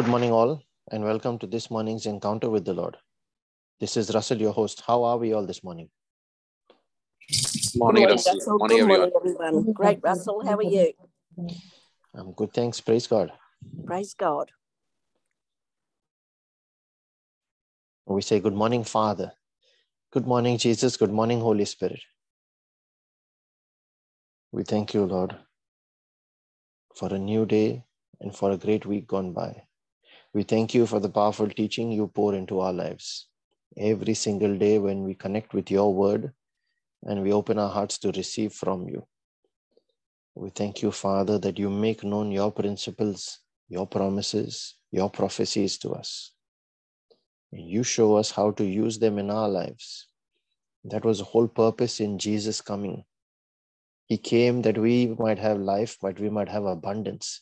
Good 0.00 0.08
morning, 0.08 0.32
all, 0.32 0.62
and 0.90 1.04
welcome 1.04 1.38
to 1.40 1.46
this 1.46 1.70
morning's 1.70 2.06
encounter 2.06 2.48
with 2.48 2.64
the 2.64 2.72
Lord. 2.72 2.96
This 3.80 3.98
is 3.98 4.14
Russell, 4.14 4.40
your 4.40 4.54
host. 4.54 4.82
How 4.86 5.04
are 5.04 5.18
we 5.18 5.34
all 5.34 5.44
this 5.44 5.62
morning? 5.62 5.90
Morning, 7.76 8.04
morning, 8.04 8.16
Russell. 8.16 8.32
Russell. 8.32 8.58
Morning, 8.60 8.78
Good 8.78 8.84
everyone. 8.84 9.10
morning, 9.10 9.36
everyone. 9.42 9.72
Great, 9.74 9.98
Russell. 10.02 10.42
How 10.42 10.56
are 10.56 10.62
you? 10.62 10.94
I'm 12.14 12.32
good, 12.32 12.54
thanks. 12.54 12.80
Praise 12.80 13.06
God. 13.06 13.30
Praise 13.84 14.14
God. 14.14 14.50
We 18.06 18.22
say, 18.22 18.40
Good 18.40 18.54
morning, 18.54 18.84
Father. 18.84 19.32
Good 20.12 20.26
morning, 20.26 20.56
Jesus. 20.56 20.96
Good 20.96 21.12
morning, 21.12 21.40
Holy 21.40 21.66
Spirit. 21.66 22.00
We 24.50 24.62
thank 24.62 24.94
you, 24.94 25.04
Lord, 25.04 25.36
for 26.96 27.12
a 27.12 27.18
new 27.18 27.44
day 27.44 27.84
and 28.18 28.34
for 28.34 28.50
a 28.50 28.56
great 28.56 28.86
week 28.86 29.06
gone 29.06 29.34
by. 29.34 29.64
We 30.32 30.44
thank 30.44 30.74
you 30.74 30.86
for 30.86 31.00
the 31.00 31.08
powerful 31.08 31.48
teaching 31.48 31.90
you 31.90 32.06
pour 32.06 32.34
into 32.34 32.60
our 32.60 32.72
lives. 32.72 33.26
Every 33.76 34.14
single 34.14 34.56
day 34.56 34.78
when 34.78 35.02
we 35.02 35.14
connect 35.14 35.54
with 35.54 35.70
your 35.70 35.92
word 35.92 36.32
and 37.02 37.22
we 37.22 37.32
open 37.32 37.58
our 37.58 37.70
hearts 37.70 37.98
to 37.98 38.12
receive 38.12 38.52
from 38.52 38.88
you. 38.88 39.06
We 40.36 40.50
thank 40.50 40.82
you, 40.82 40.92
Father, 40.92 41.38
that 41.40 41.58
you 41.58 41.68
make 41.68 42.04
known 42.04 42.30
your 42.30 42.52
principles, 42.52 43.40
your 43.68 43.86
promises, 43.86 44.76
your 44.92 45.10
prophecies 45.10 45.78
to 45.78 45.90
us. 45.90 46.32
You 47.50 47.82
show 47.82 48.14
us 48.14 48.30
how 48.30 48.52
to 48.52 48.64
use 48.64 49.00
them 49.00 49.18
in 49.18 49.30
our 49.30 49.48
lives. 49.48 50.06
That 50.84 51.04
was 51.04 51.18
the 51.18 51.24
whole 51.24 51.48
purpose 51.48 51.98
in 51.98 52.18
Jesus 52.18 52.60
coming. 52.60 53.04
He 54.06 54.16
came 54.16 54.62
that 54.62 54.78
we 54.78 55.08
might 55.18 55.40
have 55.40 55.58
life, 55.58 55.96
but 56.00 56.20
we 56.20 56.30
might 56.30 56.48
have 56.48 56.64
abundance, 56.64 57.40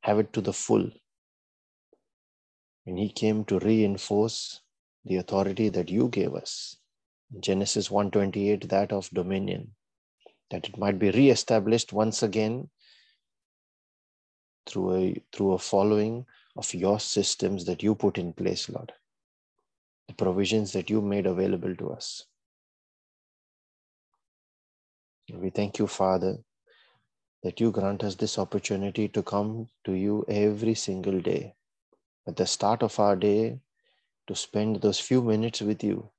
have 0.00 0.18
it 0.18 0.32
to 0.32 0.40
the 0.40 0.54
full. 0.54 0.90
And 2.86 2.98
he 2.98 3.10
came 3.10 3.44
to 3.44 3.58
reinforce 3.58 4.60
the 5.04 5.16
authority 5.16 5.68
that 5.68 5.88
you 5.88 6.08
gave 6.08 6.34
us. 6.34 6.76
Genesis 7.40 7.90
128, 7.90 8.68
that 8.68 8.92
of 8.92 9.08
dominion, 9.10 9.74
that 10.50 10.68
it 10.68 10.76
might 10.76 10.98
be 10.98 11.10
reestablished 11.10 11.92
once 11.92 12.22
again 12.22 12.68
through 14.66 14.94
a 14.94 15.22
through 15.32 15.52
a 15.52 15.58
following 15.58 16.26
of 16.56 16.72
your 16.74 17.00
systems 17.00 17.64
that 17.64 17.82
you 17.82 17.94
put 17.94 18.18
in 18.18 18.32
place, 18.32 18.68
Lord. 18.68 18.92
The 20.08 20.14
provisions 20.14 20.72
that 20.72 20.90
you 20.90 21.00
made 21.00 21.26
available 21.26 21.74
to 21.76 21.90
us. 21.92 22.26
We 25.32 25.50
thank 25.50 25.78
you, 25.78 25.86
Father, 25.86 26.38
that 27.42 27.60
you 27.60 27.70
grant 27.70 28.04
us 28.04 28.16
this 28.16 28.38
opportunity 28.38 29.08
to 29.08 29.22
come 29.22 29.68
to 29.84 29.92
you 29.92 30.24
every 30.28 30.74
single 30.74 31.20
day. 31.20 31.54
At 32.26 32.36
the 32.36 32.46
start 32.46 32.82
of 32.84 33.00
our 33.00 33.16
day, 33.16 33.58
to 34.28 34.34
spend 34.36 34.76
those 34.76 35.00
few 35.00 35.22
minutes 35.22 35.60
with 35.60 35.82
you, 35.82 36.10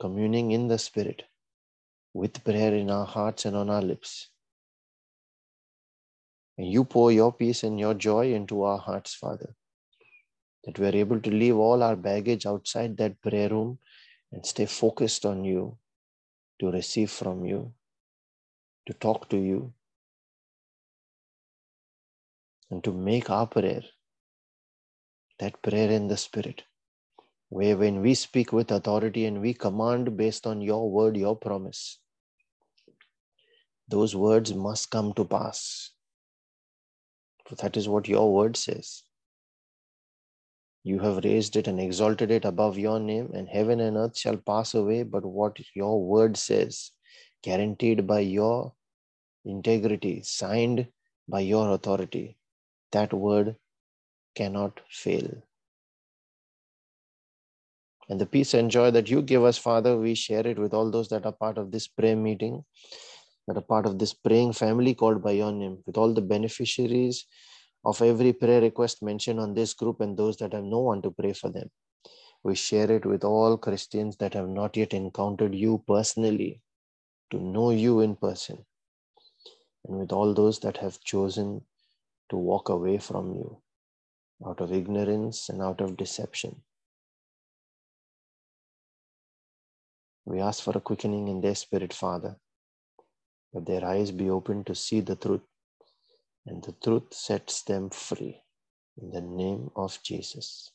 communing 0.00 0.52
in 0.52 0.68
the 0.68 0.78
Spirit, 0.78 1.24
with 2.14 2.42
prayer 2.42 2.74
in 2.74 2.88
our 2.90 3.04
hearts 3.04 3.44
and 3.44 3.54
on 3.54 3.68
our 3.68 3.82
lips. 3.82 4.30
And 6.56 6.72
you 6.72 6.84
pour 6.84 7.12
your 7.12 7.32
peace 7.32 7.62
and 7.64 7.78
your 7.78 7.92
joy 7.92 8.32
into 8.32 8.62
our 8.62 8.78
hearts, 8.78 9.14
Father, 9.14 9.54
that 10.64 10.78
we 10.78 10.86
are 10.86 10.96
able 10.96 11.20
to 11.20 11.30
leave 11.30 11.56
all 11.56 11.82
our 11.82 11.94
baggage 11.94 12.46
outside 12.46 12.96
that 12.96 13.20
prayer 13.20 13.50
room 13.50 13.78
and 14.32 14.44
stay 14.44 14.66
focused 14.66 15.26
on 15.26 15.44
you, 15.44 15.76
to 16.60 16.70
receive 16.70 17.10
from 17.10 17.44
you, 17.44 17.72
to 18.86 18.94
talk 18.94 19.28
to 19.28 19.36
you, 19.36 19.72
and 22.70 22.82
to 22.82 22.92
make 22.92 23.28
our 23.28 23.46
prayer 23.46 23.82
that 25.38 25.62
prayer 25.62 25.90
in 25.90 26.08
the 26.08 26.16
Spirit, 26.16 26.64
where 27.48 27.76
when 27.76 28.00
we 28.00 28.14
speak 28.14 28.52
with 28.52 28.70
authority 28.70 29.24
and 29.24 29.40
we 29.40 29.54
command 29.54 30.16
based 30.16 30.46
on 30.46 30.60
your 30.60 30.90
word, 30.90 31.16
your 31.16 31.36
promise, 31.36 31.98
those 33.88 34.14
words 34.14 34.54
must 34.54 34.90
come 34.90 35.12
to 35.14 35.24
pass. 35.24 35.92
For 37.46 37.54
that 37.56 37.76
is 37.76 37.88
what 37.88 38.08
your 38.08 38.32
word 38.32 38.56
says. 38.56 39.02
You 40.84 40.98
have 41.00 41.24
raised 41.24 41.56
it 41.56 41.66
and 41.68 41.80
exalted 41.80 42.30
it 42.30 42.44
above 42.44 42.78
your 42.78 43.00
name, 43.00 43.30
and 43.34 43.48
heaven 43.48 43.80
and 43.80 43.96
earth 43.96 44.16
shall 44.18 44.36
pass 44.36 44.74
away, 44.74 45.02
but 45.02 45.24
what 45.24 45.58
your 45.74 46.02
word 46.02 46.36
says, 46.36 46.92
guaranteed 47.42 48.06
by 48.06 48.20
your 48.20 48.74
integrity, 49.44 50.22
signed 50.22 50.88
by 51.28 51.40
your 51.40 51.70
authority, 51.72 52.36
that 52.92 53.12
word 53.12 53.56
cannot 54.34 54.80
fail. 54.90 55.42
And 58.08 58.18
the 58.18 58.26
peace 58.26 58.54
and 58.54 58.70
joy 58.70 58.90
that 58.92 59.10
you 59.10 59.20
give 59.20 59.44
us, 59.44 59.58
Father, 59.58 59.96
we 59.96 60.14
share 60.14 60.46
it 60.46 60.58
with 60.58 60.72
all 60.72 60.90
those 60.90 61.08
that 61.08 61.26
are 61.26 61.32
part 61.32 61.58
of 61.58 61.70
this 61.70 61.86
prayer 61.86 62.16
meeting, 62.16 62.64
that 63.46 63.56
are 63.58 63.62
part 63.62 63.84
of 63.84 63.98
this 63.98 64.14
praying 64.14 64.54
family 64.54 64.94
called 64.94 65.22
by 65.22 65.32
your 65.32 65.52
name, 65.52 65.78
with 65.86 65.98
all 65.98 66.14
the 66.14 66.22
beneficiaries 66.22 67.26
of 67.84 68.00
every 68.00 68.32
prayer 68.32 68.62
request 68.62 69.02
mentioned 69.02 69.38
on 69.38 69.54
this 69.54 69.74
group 69.74 70.00
and 70.00 70.16
those 70.16 70.38
that 70.38 70.54
have 70.54 70.64
no 70.64 70.78
one 70.78 71.02
to 71.02 71.10
pray 71.10 71.34
for 71.34 71.50
them. 71.50 71.70
We 72.42 72.54
share 72.54 72.90
it 72.90 73.04
with 73.04 73.24
all 73.24 73.58
Christians 73.58 74.16
that 74.18 74.34
have 74.34 74.48
not 74.48 74.76
yet 74.76 74.94
encountered 74.94 75.54
you 75.54 75.84
personally, 75.86 76.62
to 77.30 77.38
know 77.38 77.70
you 77.70 78.00
in 78.00 78.16
person, 78.16 78.64
and 79.86 79.98
with 79.98 80.12
all 80.12 80.32
those 80.32 80.60
that 80.60 80.78
have 80.78 80.98
chosen 81.00 81.62
to 82.30 82.36
walk 82.36 82.70
away 82.70 82.96
from 82.96 83.34
you 83.34 83.60
out 84.46 84.60
of 84.60 84.72
ignorance 84.72 85.48
and 85.48 85.62
out 85.62 85.80
of 85.80 85.96
deception. 85.96 86.62
We 90.24 90.40
ask 90.40 90.62
for 90.62 90.76
a 90.76 90.80
quickening 90.80 91.28
in 91.28 91.40
their 91.40 91.54
spirit, 91.54 91.92
Father, 91.92 92.36
that 93.52 93.66
their 93.66 93.84
eyes 93.84 94.10
be 94.10 94.28
open 94.30 94.64
to 94.64 94.74
see 94.74 95.00
the 95.00 95.16
truth, 95.16 95.40
and 96.46 96.62
the 96.62 96.72
truth 96.72 97.12
sets 97.12 97.62
them 97.62 97.90
free. 97.90 98.42
In 99.00 99.10
the 99.10 99.20
name 99.20 99.70
of 99.76 99.98
Jesus. 100.02 100.72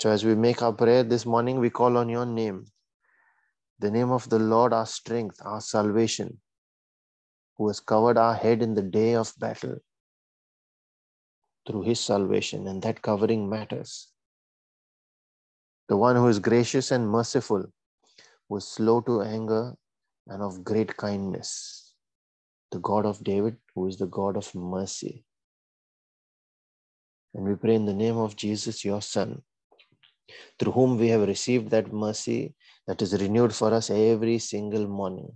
So, 0.00 0.10
as 0.10 0.24
we 0.24 0.34
make 0.34 0.62
our 0.62 0.72
prayer 0.72 1.02
this 1.02 1.24
morning, 1.24 1.58
we 1.58 1.70
call 1.70 1.96
on 1.96 2.08
your 2.08 2.26
name, 2.26 2.66
the 3.78 3.90
name 3.90 4.10
of 4.10 4.28
the 4.28 4.38
Lord, 4.38 4.72
our 4.72 4.86
strength, 4.86 5.36
our 5.44 5.60
salvation, 5.60 6.38
who 7.62 7.68
has 7.68 7.78
covered 7.78 8.18
our 8.18 8.34
head 8.34 8.60
in 8.60 8.74
the 8.74 8.82
day 8.82 9.14
of 9.14 9.32
battle 9.38 9.76
through 11.64 11.82
his 11.82 12.00
salvation, 12.00 12.66
and 12.66 12.82
that 12.82 13.02
covering 13.02 13.48
matters. 13.48 14.08
The 15.88 15.96
one 15.96 16.16
who 16.16 16.26
is 16.26 16.40
gracious 16.40 16.90
and 16.90 17.08
merciful, 17.08 17.66
who 18.48 18.56
is 18.56 18.66
slow 18.66 19.00
to 19.02 19.22
anger 19.22 19.74
and 20.26 20.42
of 20.42 20.64
great 20.64 20.96
kindness. 20.96 21.94
The 22.72 22.80
God 22.80 23.06
of 23.06 23.22
David, 23.22 23.58
who 23.76 23.86
is 23.86 23.96
the 23.96 24.08
God 24.08 24.36
of 24.36 24.52
mercy. 24.56 25.24
And 27.32 27.44
we 27.44 27.54
pray 27.54 27.76
in 27.76 27.86
the 27.86 27.94
name 27.94 28.16
of 28.16 28.34
Jesus, 28.34 28.84
your 28.84 29.02
Son, 29.02 29.40
through 30.58 30.72
whom 30.72 30.98
we 30.98 31.10
have 31.10 31.28
received 31.28 31.70
that 31.70 31.92
mercy 31.92 32.56
that 32.88 33.00
is 33.02 33.14
renewed 33.22 33.54
for 33.54 33.72
us 33.72 33.88
every 33.88 34.40
single 34.40 34.88
morning, 34.88 35.30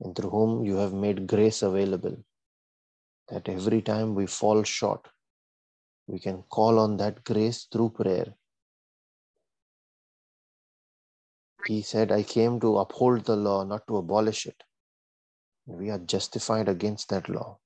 and 0.00 0.16
through 0.16 0.30
whom 0.30 0.64
you 0.64 0.76
have 0.76 0.92
made 0.92 1.26
grace 1.26 1.62
available, 1.62 2.16
that 3.28 3.48
every 3.48 3.82
time 3.82 4.14
we 4.14 4.26
fall 4.26 4.62
short, 4.62 5.06
we 6.06 6.18
can 6.18 6.42
call 6.42 6.78
on 6.78 6.96
that 6.96 7.22
grace 7.24 7.66
through 7.70 7.90
prayer. 7.90 8.34
He 11.66 11.82
said, 11.82 12.10
I 12.10 12.22
came 12.22 12.58
to 12.60 12.78
uphold 12.78 13.26
the 13.26 13.36
law, 13.36 13.64
not 13.64 13.86
to 13.86 13.98
abolish 13.98 14.46
it. 14.46 14.62
We 15.66 15.90
are 15.90 15.98
justified 15.98 16.68
against 16.68 17.10
that 17.10 17.28
law. 17.28 17.58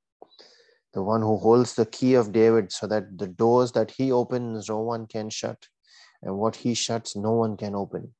The 0.92 1.02
one 1.02 1.22
who 1.22 1.38
holds 1.38 1.74
the 1.74 1.86
key 1.86 2.14
of 2.14 2.32
David, 2.32 2.70
so 2.70 2.86
that 2.88 3.16
the 3.18 3.28
doors 3.28 3.72
that 3.72 3.92
he 3.92 4.12
opens, 4.12 4.68
no 4.68 4.80
one 4.80 5.06
can 5.06 5.30
shut, 5.30 5.68
and 6.22 6.36
what 6.36 6.56
he 6.56 6.74
shuts, 6.74 7.16
no 7.16 7.32
one 7.32 7.56
can 7.56 7.74
open. 7.74 8.14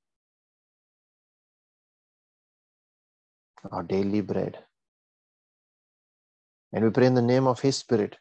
Our 3.72 3.82
daily 3.82 4.20
bread. 4.20 4.58
And 6.72 6.84
we 6.84 6.90
pray 6.90 7.06
in 7.06 7.14
the 7.14 7.22
name 7.22 7.46
of 7.46 7.61
his 7.61 7.76
Spirit, 7.76 8.19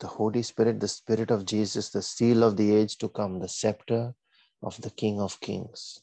the 0.00 0.06
Holy 0.06 0.42
Spirit, 0.42 0.80
the 0.80 0.88
Spirit 0.88 1.30
of 1.30 1.46
Jesus, 1.46 1.90
the 1.90 2.02
seal 2.02 2.42
of 2.42 2.56
the 2.56 2.74
age 2.74 2.98
to 2.98 3.08
come, 3.08 3.38
the 3.38 3.48
scepter 3.48 4.14
of 4.62 4.80
the 4.82 4.90
King 4.90 5.20
of 5.20 5.40
Kings. 5.40 6.00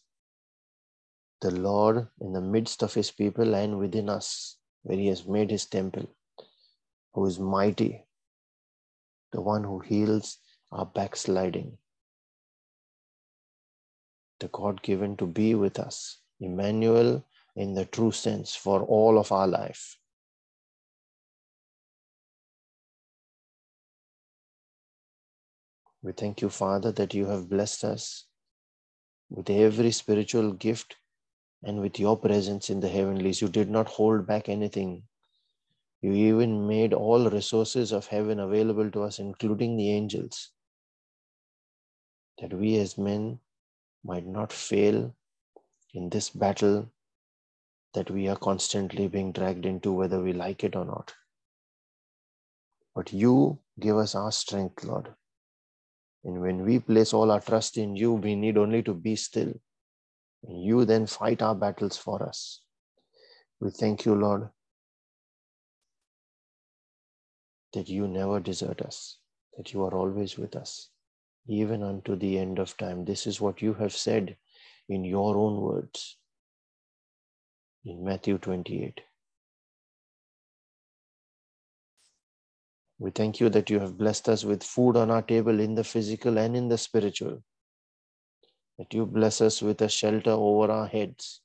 The 1.41 1.51
Lord 1.51 2.07
in 2.19 2.33
the 2.33 2.41
midst 2.41 2.83
of 2.83 2.93
his 2.93 3.11
people 3.11 3.53
and 3.55 3.77
within 3.77 4.09
us, 4.09 4.57
where 4.83 4.97
he 4.97 5.07
has 5.07 5.27
made 5.27 5.51
his 5.51 5.65
temple, 5.65 6.09
who 7.13 7.25
is 7.25 7.39
mighty, 7.39 8.05
the 9.31 9.41
one 9.41 9.63
who 9.63 9.79
heals 9.79 10.39
our 10.71 10.85
backsliding, 10.85 11.77
the 14.39 14.47
God 14.47 14.81
given 14.81 15.15
to 15.17 15.25
be 15.25 15.53
with 15.53 15.79
us, 15.79 16.19
Emmanuel 16.39 17.23
in 17.59 17.73
the 17.73 17.83
true 17.83 18.11
sense 18.11 18.55
for 18.55 18.83
all 18.83 19.19
of 19.19 19.33
our 19.33 19.45
life. 19.45 19.97
We 26.01 26.13
thank 26.13 26.41
you, 26.41 26.47
Father, 26.47 26.93
that 26.93 27.13
you 27.13 27.25
have 27.25 27.49
blessed 27.49 27.83
us 27.83 28.27
with 29.29 29.49
every 29.49 29.91
spiritual 29.91 30.53
gift 30.53 30.95
and 31.61 31.81
with 31.81 31.99
your 31.99 32.15
presence 32.15 32.69
in 32.69 32.79
the 32.79 32.87
heavenlies. 32.87 33.41
You 33.41 33.49
did 33.49 33.69
not 33.69 33.89
hold 33.89 34.25
back 34.25 34.47
anything. 34.47 35.03
You 36.01 36.13
even 36.13 36.65
made 36.65 36.93
all 36.93 37.29
resources 37.29 37.91
of 37.91 38.07
heaven 38.07 38.39
available 38.39 38.89
to 38.91 39.03
us, 39.03 39.19
including 39.19 39.75
the 39.75 39.91
angels, 39.91 40.51
that 42.39 42.53
we 42.53 42.77
as 42.77 42.97
men 42.97 43.41
might 44.05 44.25
not 44.25 44.53
fail 44.53 45.13
in 45.93 46.09
this 46.09 46.29
battle 46.29 46.89
that 47.93 48.11
we 48.11 48.27
are 48.27 48.35
constantly 48.35 49.07
being 49.07 49.31
dragged 49.31 49.65
into, 49.65 49.91
whether 49.91 50.21
we 50.21 50.33
like 50.33 50.63
it 50.63 50.75
or 50.75 50.85
not. 50.85 51.13
But 52.95 53.11
you 53.13 53.59
give 53.79 53.97
us 53.97 54.15
our 54.15 54.31
strength, 54.31 54.83
Lord. 54.83 55.09
And 56.23 56.41
when 56.41 56.65
we 56.65 56.79
place 56.79 57.13
all 57.13 57.31
our 57.31 57.39
trust 57.39 57.77
in 57.77 57.95
you, 57.95 58.13
we 58.13 58.35
need 58.35 58.57
only 58.57 58.83
to 58.83 58.93
be 58.93 59.15
still. 59.15 59.53
And 60.43 60.63
you 60.63 60.85
then 60.85 61.07
fight 61.07 61.41
our 61.41 61.55
battles 61.55 61.97
for 61.97 62.21
us. 62.23 62.61
We 63.59 63.71
thank 63.71 64.05
you, 64.05 64.15
Lord, 64.15 64.49
that 67.73 67.89
you 67.89 68.07
never 68.07 68.39
desert 68.39 68.81
us, 68.81 69.17
that 69.57 69.73
you 69.73 69.83
are 69.83 69.93
always 69.93 70.37
with 70.37 70.55
us, 70.55 70.89
even 71.47 71.83
unto 71.83 72.15
the 72.15 72.37
end 72.37 72.59
of 72.59 72.77
time. 72.77 73.05
This 73.05 73.27
is 73.27 73.41
what 73.41 73.61
you 73.61 73.73
have 73.75 73.93
said 73.93 74.37
in 74.87 75.03
your 75.03 75.37
own 75.37 75.59
words 75.61 76.18
in 77.85 78.03
Matthew 78.03 78.37
28. 78.37 79.01
We 82.99 83.11
thank 83.11 83.39
you 83.39 83.49
that 83.49 83.69
you 83.69 83.79
have 83.79 83.97
blessed 83.97 84.27
us 84.27 84.43
with 84.43 84.61
food 84.61 84.97
on 84.97 85.09
our 85.09 85.21
table 85.21 85.59
in 85.59 85.75
the 85.75 85.85
physical 85.85 86.37
and 86.37 86.55
in 86.55 86.67
the 86.67 86.77
spiritual. 86.77 87.41
That 88.77 88.93
you 88.93 89.05
bless 89.05 89.41
us 89.41 89.61
with 89.61 89.81
a 89.81 89.89
shelter 89.89 90.31
over 90.31 90.71
our 90.71 90.87
heads. 90.87 91.41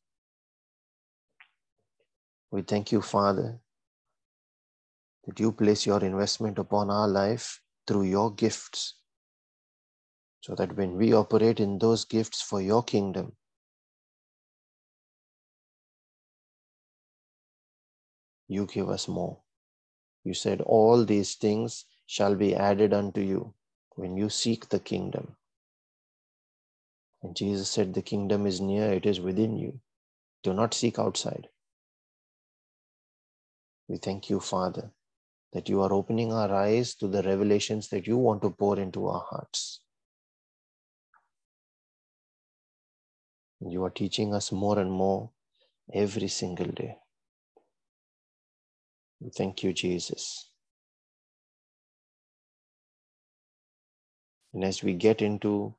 We 2.51 2.63
thank 2.63 2.93
you, 2.93 3.01
Father, 3.01 3.61
that 5.27 5.39
you 5.39 5.53
place 5.53 5.87
your 5.87 6.03
investment 6.05 6.59
upon 6.59 6.91
our 6.91 7.09
life 7.09 7.61
through 7.87 8.05
your 8.05 8.33
gifts. 8.35 8.95
So 10.41 10.55
that 10.57 10.77
when 10.77 10.97
we 10.97 11.15
operate 11.15 11.61
in 11.61 11.79
those 11.79 12.05
gifts 12.05 12.43
for 12.43 12.61
your 12.61 12.83
kingdom, 12.83 13.33
you 18.49 18.67
give 18.67 18.89
us 18.89 19.09
more. 19.09 19.39
You 20.25 20.35
said, 20.35 20.61
All 20.61 21.05
these 21.05 21.35
things 21.35 21.85
shall 22.07 22.35
be 22.35 22.55
added 22.55 22.93
unto 22.93 23.21
you 23.21 23.55
when 23.97 24.17
you 24.17 24.29
seek 24.29 24.69
the 24.69 24.79
kingdom. 24.79 25.37
And 27.23 27.37
Jesus 27.37 27.71
said, 27.71 27.95
The 27.95 28.03
kingdom 28.03 28.47
is 28.47 28.61
near, 28.61 28.93
it 28.93 29.07
is 29.07 29.21
within 29.21 29.57
you. 29.57 29.81
Do 30.43 30.53
not 30.53 30.75
seek 30.75 30.99
outside. 30.99 31.49
We 33.89 33.99
thank 33.99 34.31
you, 34.31 34.41
Father, 34.41 34.91
that 35.53 35.69
you 35.69 35.83
are 35.83 35.93
opening 35.93 36.33
our 36.33 36.53
eyes 36.53 36.95
to 36.97 37.09
the 37.09 37.23
revelations 37.23 37.89
that 37.89 38.07
you 38.07 38.17
want 38.17 38.43
to 38.43 38.51
pour 38.51 38.79
into 38.79 39.07
our 39.07 39.25
hearts. 39.31 39.81
You 43.61 43.85
are 43.85 43.91
teaching 43.91 44.35
us 44.35 44.53
more 44.53 44.79
and 44.79 44.91
more 44.91 45.31
every 45.93 46.29
single 46.29 46.67
day. 46.67 46.99
Thank 49.33 49.63
you, 49.63 49.73
Jesus. 49.73 50.51
And 54.53 54.65
as 54.65 54.83
we 54.83 54.95
get 54.95 55.23
into 55.23 55.75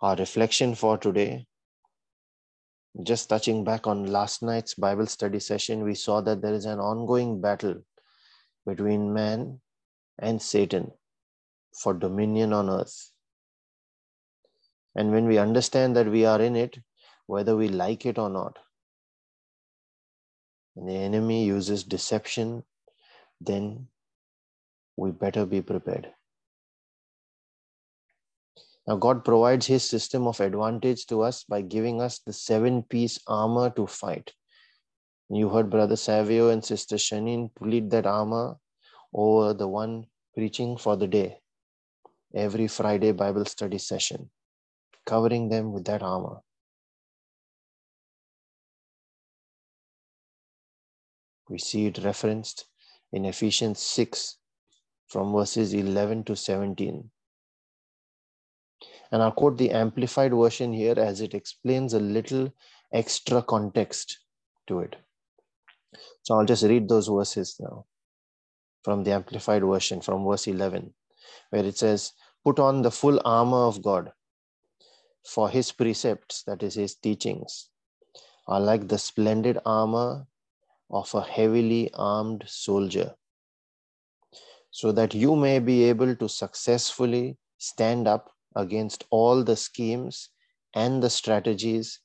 our 0.00 0.14
reflection 0.16 0.74
for 0.74 0.96
today, 0.96 1.46
just 3.02 3.28
touching 3.28 3.64
back 3.64 3.86
on 3.86 4.06
last 4.06 4.42
night's 4.42 4.74
Bible 4.74 5.06
study 5.06 5.40
session, 5.40 5.84
we 5.84 5.94
saw 5.94 6.20
that 6.20 6.40
there 6.40 6.54
is 6.54 6.64
an 6.64 6.78
ongoing 6.78 7.40
battle 7.40 7.82
between 8.66 9.12
man 9.12 9.60
and 10.18 10.40
Satan 10.40 10.92
for 11.74 11.94
dominion 11.94 12.52
on 12.52 12.70
earth. 12.70 13.10
And 14.94 15.10
when 15.10 15.26
we 15.26 15.38
understand 15.38 15.96
that 15.96 16.10
we 16.10 16.24
are 16.24 16.40
in 16.40 16.56
it, 16.56 16.78
whether 17.26 17.56
we 17.56 17.68
like 17.68 18.06
it 18.06 18.18
or 18.18 18.30
not, 18.30 18.58
and 20.78 20.88
the 20.88 20.94
enemy 20.94 21.44
uses 21.44 21.82
deception, 21.82 22.62
then 23.40 23.88
we 24.96 25.10
better 25.10 25.44
be 25.44 25.60
prepared. 25.60 26.08
Now, 28.86 28.96
God 28.96 29.24
provides 29.24 29.66
his 29.66 29.82
system 29.82 30.28
of 30.28 30.40
advantage 30.40 31.06
to 31.06 31.22
us 31.22 31.42
by 31.42 31.62
giving 31.62 32.00
us 32.00 32.20
the 32.20 32.32
seven 32.32 32.84
piece 32.84 33.18
armor 33.26 33.70
to 33.70 33.86
fight. 33.86 34.32
You 35.28 35.48
heard 35.48 35.68
Brother 35.68 35.96
Savio 35.96 36.48
and 36.48 36.64
Sister 36.64 36.96
Shanin 36.96 37.54
plead 37.54 37.90
that 37.90 38.06
armor 38.06 38.56
over 39.12 39.52
the 39.54 39.68
one 39.68 40.06
preaching 40.32 40.76
for 40.76 40.96
the 40.96 41.08
day 41.08 41.40
every 42.34 42.68
Friday 42.68 43.12
Bible 43.12 43.44
study 43.44 43.78
session, 43.78 44.30
covering 45.04 45.48
them 45.48 45.72
with 45.72 45.84
that 45.86 46.02
armor. 46.02 46.38
We 51.48 51.58
see 51.58 51.86
it 51.86 52.04
referenced 52.04 52.66
in 53.12 53.24
Ephesians 53.24 53.80
6 53.80 54.36
from 55.08 55.32
verses 55.32 55.72
11 55.72 56.24
to 56.24 56.36
17. 56.36 57.10
And 59.10 59.22
I'll 59.22 59.32
quote 59.32 59.56
the 59.56 59.70
amplified 59.70 60.32
version 60.32 60.72
here 60.72 60.98
as 60.98 61.22
it 61.22 61.34
explains 61.34 61.94
a 61.94 62.00
little 62.00 62.52
extra 62.92 63.42
context 63.42 64.18
to 64.66 64.80
it. 64.80 64.96
So 66.22 66.34
I'll 66.34 66.44
just 66.44 66.64
read 66.64 66.88
those 66.88 67.08
verses 67.08 67.56
now 67.58 67.86
from 68.84 69.04
the 69.04 69.12
amplified 69.12 69.62
version 69.62 70.02
from 70.02 70.26
verse 70.26 70.46
11, 70.46 70.92
where 71.50 71.64
it 71.64 71.78
says, 71.78 72.12
Put 72.44 72.58
on 72.58 72.82
the 72.82 72.90
full 72.90 73.20
armor 73.24 73.64
of 73.64 73.82
God, 73.82 74.12
for 75.24 75.48
his 75.48 75.72
precepts, 75.72 76.42
that 76.44 76.62
is, 76.62 76.74
his 76.74 76.94
teachings, 76.94 77.70
are 78.46 78.60
like 78.60 78.88
the 78.88 78.98
splendid 78.98 79.58
armor 79.64 80.26
of 80.90 81.14
a 81.14 81.22
heavily 81.22 81.90
armed 81.94 82.44
soldier 82.46 83.14
so 84.70 84.92
that 84.92 85.14
you 85.14 85.34
may 85.34 85.58
be 85.58 85.84
able 85.84 86.14
to 86.16 86.28
successfully 86.28 87.36
stand 87.58 88.06
up 88.06 88.30
against 88.54 89.04
all 89.10 89.42
the 89.42 89.56
schemes 89.56 90.30
and 90.74 91.02
the 91.02 91.10
strategies 91.10 92.00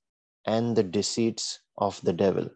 and 0.45 0.75
the 0.75 0.83
deceits 0.83 1.59
of 1.77 1.99
the 2.01 2.13
devil. 2.13 2.49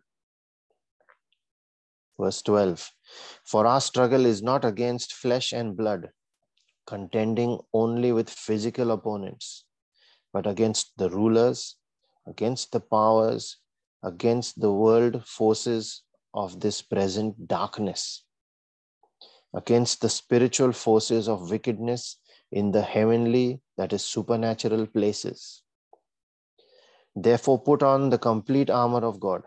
Verse 2.20 2.42
12 2.42 2.92
For 3.44 3.68
our 3.68 3.82
struggle 3.82 4.26
is 4.26 4.42
not 4.42 4.66
against 4.66 5.14
flesh 5.14 5.54
and 5.54 5.78
blood, 5.78 6.10
contending 6.88 7.60
only 7.74 8.12
with 8.12 8.30
physical 8.30 8.92
opponents, 8.92 9.66
but 10.34 10.48
against 10.48 10.94
the 10.98 11.10
rulers, 11.10 11.76
against 12.26 12.72
the 12.72 12.80
powers, 12.80 13.58
against 14.04 14.60
the 14.60 14.72
world 14.72 15.26
forces 15.28 16.02
of 16.38 16.60
this 16.60 16.84
present 16.84 17.48
darkness, 17.48 18.24
against 19.56 20.02
the 20.02 20.10
spiritual 20.10 20.72
forces 20.72 21.28
of 21.28 21.50
wickedness 21.50 22.18
in 22.52 22.72
the 22.72 22.82
heavenly, 22.84 23.60
that 23.76 23.92
is, 23.92 24.06
supernatural 24.06 24.86
places. 24.86 25.64
Therefore, 27.16 27.60
put 27.60 27.82
on 27.82 28.12
the 28.12 28.20
complete 28.20 28.70
armor 28.70 29.04
of 29.04 29.20
God 29.20 29.42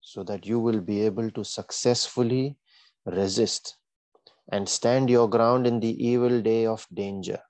so 0.00 0.22
that 0.22 0.46
you 0.46 0.58
will 0.58 0.80
be 0.80 1.02
able 1.02 1.30
to 1.32 1.44
successfully 1.44 2.56
resist 3.04 3.76
and 4.50 4.66
stand 4.66 5.10
your 5.10 5.28
ground 5.28 5.66
in 5.66 5.80
the 5.80 5.94
evil 6.02 6.40
day 6.40 6.64
of 6.64 6.86
danger. 6.94 7.40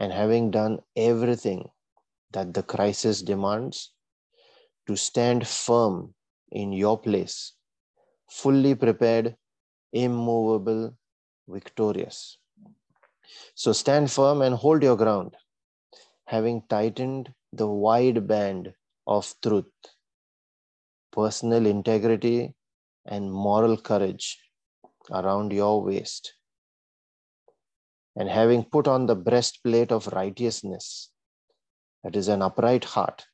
And 0.00 0.12
having 0.12 0.50
done 0.50 0.80
everything 0.96 1.68
that 2.32 2.54
the 2.54 2.64
crisis 2.64 3.22
demands, 3.22 3.92
to 4.88 4.96
stand 4.96 5.46
firm 5.46 6.14
in 6.50 6.72
your 6.72 6.98
place, 6.98 7.52
fully 8.28 8.74
prepared, 8.74 9.36
immovable, 9.92 10.96
victorious. 11.48 12.38
So 13.54 13.72
stand 13.72 14.10
firm 14.10 14.42
and 14.42 14.54
hold 14.54 14.82
your 14.82 14.96
ground, 14.96 15.36
having 16.26 16.62
tightened 16.68 17.32
the 17.52 17.66
wide 17.66 18.26
band 18.26 18.72
of 19.06 19.34
truth, 19.42 19.66
personal 21.12 21.66
integrity, 21.66 22.54
and 23.06 23.32
moral 23.32 23.76
courage 23.76 24.38
around 25.10 25.52
your 25.52 25.82
waist, 25.82 26.34
and 28.16 28.28
having 28.28 28.64
put 28.64 28.86
on 28.86 29.06
the 29.06 29.16
breastplate 29.16 29.90
of 29.90 30.06
righteousness, 30.08 31.10
that 32.04 32.14
is 32.14 32.28
an 32.28 32.42
upright 32.42 32.84
heart, 32.84 33.24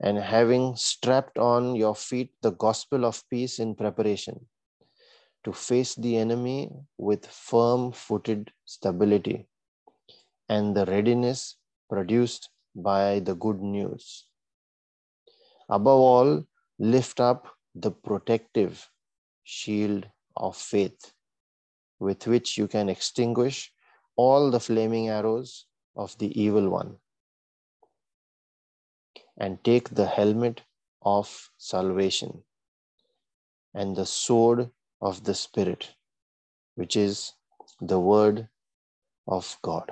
and 0.00 0.18
having 0.18 0.74
strapped 0.76 1.36
on 1.38 1.74
your 1.76 1.94
feet 1.94 2.32
the 2.42 2.52
gospel 2.52 3.04
of 3.04 3.22
peace 3.28 3.58
in 3.58 3.74
preparation, 3.74 4.46
to 5.44 5.52
face 5.52 5.94
the 5.94 6.16
enemy 6.16 6.70
with 6.98 7.26
firm 7.26 7.92
footed 7.92 8.52
stability 8.64 9.46
and 10.48 10.76
the 10.76 10.84
readiness 10.86 11.56
produced 11.88 12.50
by 12.74 13.20
the 13.20 13.34
good 13.34 13.60
news. 13.60 14.26
Above 15.68 16.00
all, 16.00 16.44
lift 16.78 17.20
up 17.20 17.46
the 17.74 17.90
protective 17.90 18.88
shield 19.44 20.06
of 20.36 20.56
faith 20.56 21.12
with 21.98 22.26
which 22.26 22.56
you 22.56 22.66
can 22.66 22.88
extinguish 22.88 23.72
all 24.16 24.50
the 24.50 24.60
flaming 24.60 25.08
arrows 25.08 25.66
of 25.96 26.16
the 26.18 26.30
evil 26.40 26.68
one 26.68 26.96
and 29.40 29.62
take 29.64 29.88
the 29.88 30.06
helmet 30.06 30.62
of 31.02 31.50
salvation 31.56 32.42
and 33.74 33.96
the 33.96 34.06
sword 34.06 34.70
of 35.00 35.24
the 35.24 35.34
Spirit, 35.34 35.94
which 36.74 36.94
is 36.94 37.32
the 37.80 37.98
Word 37.98 38.48
of 39.26 39.56
God. 39.62 39.90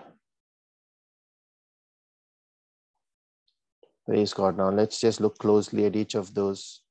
Praise 4.07 4.35
God. 4.35 4.59
Now 4.59 4.71
let's 4.71 5.00
just 5.00 5.21
look 5.21 5.38
closely 5.38 5.87
at 5.87 5.97
each 5.97 6.14
of 6.14 6.35
those 6.35 6.83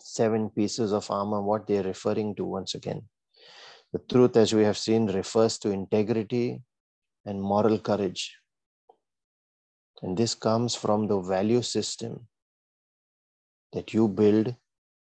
seven 0.00 0.50
pieces 0.50 0.92
of 0.92 1.10
armor, 1.10 1.42
what 1.42 1.66
they're 1.66 1.82
referring 1.82 2.34
to 2.34 2.44
once 2.44 2.74
again. 2.74 3.02
The 3.92 3.98
truth, 4.10 4.36
as 4.36 4.54
we 4.54 4.64
have 4.64 4.78
seen, 4.78 5.06
refers 5.06 5.58
to 5.58 5.70
integrity 5.70 6.62
and 7.26 7.40
moral 7.40 7.78
courage. 7.78 8.34
And 10.02 10.16
this 10.16 10.34
comes 10.34 10.74
from 10.74 11.06
the 11.06 11.20
value 11.20 11.62
system 11.62 12.26
that 13.72 13.94
you 13.94 14.08
build 14.08 14.54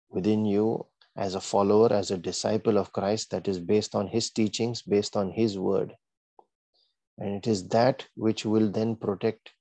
within 0.10 0.46
you 0.46 0.86
as 1.16 1.36
a 1.36 1.42
follower, 1.42 1.94
as 1.94 2.12
a 2.12 2.18
disciple 2.18 2.77
of 2.77 2.92
Christ 2.92 3.32
that 3.32 3.48
is 3.48 3.60
based 3.60 3.96
on 3.96 4.08
his 4.08 4.30
teachings, 4.30 4.82
based 4.82 5.16
on 5.16 5.32
his 5.32 5.58
word. 5.58 5.96
And 7.18 7.36
it 7.36 7.48
is 7.48 7.68
that 7.70 8.06
which 8.16 8.46
will 8.46 8.72
then 8.72 8.96
protect. 8.96 9.51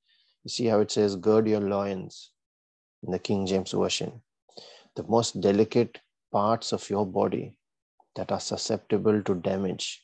You 0.45 0.51
see 0.51 0.67
how 0.67 0.81
it 0.81 0.91
says, 0.91 1.17
gird 1.17 1.49
your 1.49 1.61
loins 1.61 2.31
in 3.03 3.13
the 3.13 3.19
King 3.19 3.47
James 3.47 3.73
Version. 3.73 4.23
The 4.95 5.03
most 5.05 5.41
delicate 5.41 5.99
parts 6.33 6.73
of 6.73 6.89
your 6.91 7.07
body 7.07 7.59
that 8.15 8.33
are 8.33 8.41
susceptible 8.41 9.23
to 9.23 9.35
damage 9.35 10.03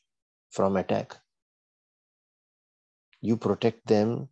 from 0.50 0.76
attack. 0.76 1.16
You 3.20 3.36
protect 3.36 3.86
them. 3.86 4.28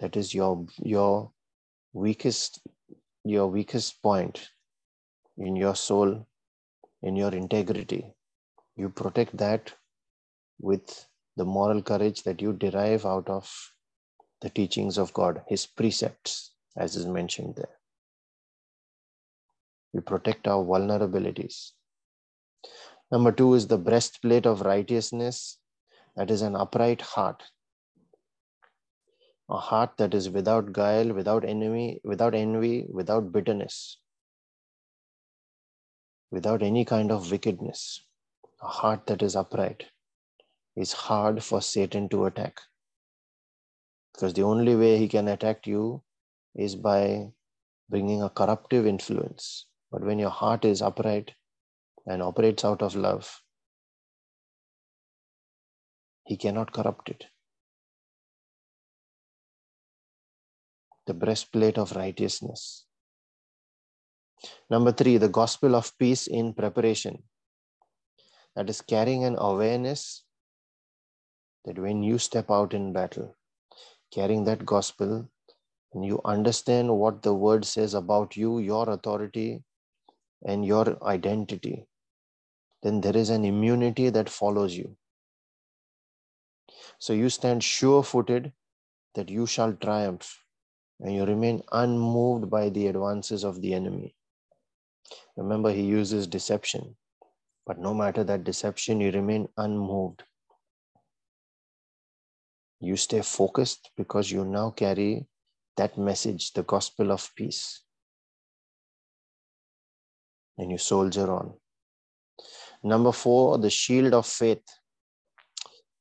That 0.00 0.16
is 0.16 0.34
your, 0.34 0.66
your 0.82 1.30
weakest 1.92 2.60
your 3.24 3.46
weakest 3.46 4.02
point 4.02 4.50
in 5.38 5.56
your 5.56 5.74
soul, 5.74 6.26
in 7.02 7.16
your 7.16 7.34
integrity. 7.34 8.12
You 8.76 8.90
protect 8.90 9.36
that 9.38 9.72
with 10.60 11.06
the 11.36 11.44
moral 11.44 11.82
courage 11.82 12.22
that 12.24 12.42
you 12.42 12.52
derive 12.52 13.06
out 13.06 13.28
of 13.28 13.50
the 14.40 14.50
teachings 14.50 14.98
of 14.98 15.12
God, 15.14 15.42
His 15.48 15.66
precepts, 15.66 16.52
as 16.76 16.96
is 16.96 17.06
mentioned 17.06 17.56
there. 17.56 17.76
We 19.92 20.00
protect 20.00 20.46
our 20.46 20.62
vulnerabilities. 20.64 21.70
Number 23.10 23.32
two 23.32 23.54
is 23.54 23.66
the 23.66 23.78
breastplate 23.78 24.44
of 24.44 24.62
righteousness, 24.62 25.58
that 26.16 26.30
is 26.30 26.42
an 26.42 26.56
upright 26.56 27.00
heart. 27.00 27.42
A 29.48 29.58
heart 29.58 29.96
that 29.98 30.14
is 30.14 30.30
without 30.30 30.72
guile, 30.72 31.12
without 31.12 31.44
enemy, 31.44 32.00
without 32.04 32.34
envy, 32.34 32.86
without 32.88 33.32
bitterness 33.32 33.98
without 36.34 36.62
any 36.64 36.84
kind 36.84 37.12
of 37.12 37.30
wickedness, 37.30 38.04
a 38.60 38.66
heart 38.66 39.06
that 39.06 39.22
is 39.22 39.36
upright, 39.36 39.84
is 40.76 40.92
hard 40.92 41.42
for 41.44 41.62
Satan 41.62 42.08
to 42.08 42.24
attack. 42.24 42.60
Because 44.12 44.34
the 44.34 44.42
only 44.42 44.74
way 44.74 44.98
he 44.98 45.08
can 45.08 45.28
attack 45.28 45.66
you 45.66 46.02
is 46.56 46.74
by 46.74 47.32
bringing 47.88 48.22
a 48.22 48.30
corruptive 48.30 48.84
influence. 48.86 49.66
But 49.92 50.02
when 50.02 50.18
your 50.18 50.30
heart 50.30 50.64
is 50.64 50.82
upright 50.82 51.32
and 52.04 52.20
operates 52.20 52.64
out 52.64 52.82
of 52.82 52.96
love, 52.96 53.40
he 56.24 56.36
cannot 56.36 56.72
corrupt 56.72 57.10
it. 57.10 57.24
The 61.06 61.14
breastplate 61.14 61.78
of 61.78 61.96
righteousness 61.96 62.86
Number 64.70 64.92
three, 64.92 65.18
the 65.18 65.28
gospel 65.28 65.74
of 65.74 65.96
peace 65.98 66.26
in 66.26 66.54
preparation. 66.54 67.22
That 68.56 68.70
is 68.70 68.80
carrying 68.80 69.24
an 69.24 69.36
awareness 69.38 70.24
that 71.64 71.78
when 71.78 72.02
you 72.02 72.18
step 72.18 72.50
out 72.50 72.74
in 72.74 72.92
battle, 72.92 73.36
carrying 74.12 74.44
that 74.44 74.64
gospel, 74.64 75.28
and 75.92 76.04
you 76.04 76.20
understand 76.24 76.96
what 76.96 77.22
the 77.22 77.34
word 77.34 77.64
says 77.64 77.94
about 77.94 78.36
you, 78.36 78.58
your 78.58 78.88
authority, 78.90 79.62
and 80.44 80.64
your 80.64 80.98
identity, 81.04 81.86
then 82.82 83.00
there 83.00 83.16
is 83.16 83.30
an 83.30 83.44
immunity 83.44 84.10
that 84.10 84.28
follows 84.28 84.76
you. 84.76 84.96
So 86.98 87.12
you 87.12 87.28
stand 87.28 87.62
sure 87.62 88.02
footed 88.02 88.52
that 89.14 89.30
you 89.30 89.46
shall 89.46 89.72
triumph, 89.74 90.43
and 91.00 91.14
you 91.14 91.24
remain 91.24 91.62
unmoved 91.72 92.50
by 92.50 92.68
the 92.68 92.86
advances 92.86 93.44
of 93.44 93.60
the 93.60 93.74
enemy. 93.74 94.14
Remember, 95.36 95.70
he 95.70 95.82
uses 95.82 96.26
deception. 96.26 96.96
But 97.66 97.78
no 97.78 97.94
matter 97.94 98.24
that 98.24 98.44
deception, 98.44 99.00
you 99.00 99.10
remain 99.10 99.48
unmoved. 99.56 100.22
You 102.80 102.96
stay 102.96 103.22
focused 103.22 103.90
because 103.96 104.30
you 104.30 104.44
now 104.44 104.70
carry 104.70 105.26
that 105.76 105.96
message, 105.98 106.52
the 106.52 106.62
gospel 106.62 107.10
of 107.10 107.30
peace. 107.34 107.82
And 110.58 110.70
you 110.70 110.78
soldier 110.78 111.30
on. 111.32 111.54
Number 112.82 113.12
four, 113.12 113.58
the 113.58 113.70
shield 113.70 114.12
of 114.12 114.26
faith, 114.26 114.62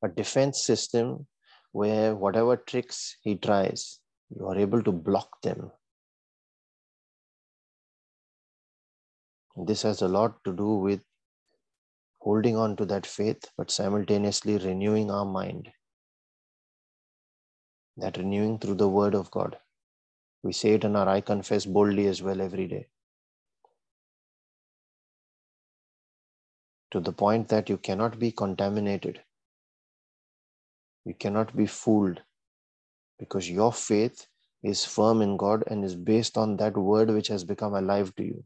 a 0.03 0.09
defense 0.09 0.61
system 0.61 1.25
where 1.71 2.13
whatever 2.13 2.57
tricks 2.57 3.17
he 3.21 3.35
tries, 3.35 3.99
you 4.35 4.47
are 4.47 4.57
able 4.57 4.83
to 4.83 4.91
block 4.91 5.41
them 5.41 5.71
This 9.55 9.83
has 9.83 10.01
a 10.01 10.07
lot 10.07 10.43
to 10.45 10.53
do 10.53 10.75
with 10.77 11.03
holding 12.19 12.57
on 12.57 12.75
to 12.77 12.85
that 12.85 13.05
faith, 13.05 13.51
but 13.55 13.69
simultaneously 13.69 14.57
renewing 14.57 15.11
our 15.11 15.25
mind. 15.25 15.71
That 17.97 18.17
renewing 18.17 18.57
through 18.57 18.75
the 18.75 18.89
Word 18.89 19.13
of 19.13 19.29
God. 19.29 19.59
We 20.41 20.53
say 20.53 20.71
it 20.71 20.83
in 20.83 20.95
our 20.95 21.07
I 21.07 21.21
confess 21.21 21.65
boldly 21.67 22.07
as 22.07 22.23
well 22.23 22.41
every 22.41 22.67
day. 22.67 22.87
To 26.91 26.99
the 26.99 27.13
point 27.13 27.49
that 27.49 27.69
you 27.69 27.77
cannot 27.77 28.17
be 28.17 28.31
contaminated. 28.31 29.21
You 31.05 31.13
cannot 31.13 31.55
be 31.55 31.67
fooled 31.67 32.21
because 33.19 33.49
your 33.49 33.71
faith 33.71 34.27
is 34.63 34.85
firm 34.85 35.21
in 35.21 35.37
God 35.37 35.63
and 35.67 35.83
is 35.83 35.95
based 35.95 36.37
on 36.37 36.57
that 36.57 36.77
word 36.77 37.09
which 37.09 37.27
has 37.27 37.43
become 37.43 37.75
alive 37.75 38.15
to 38.15 38.23
you. 38.23 38.43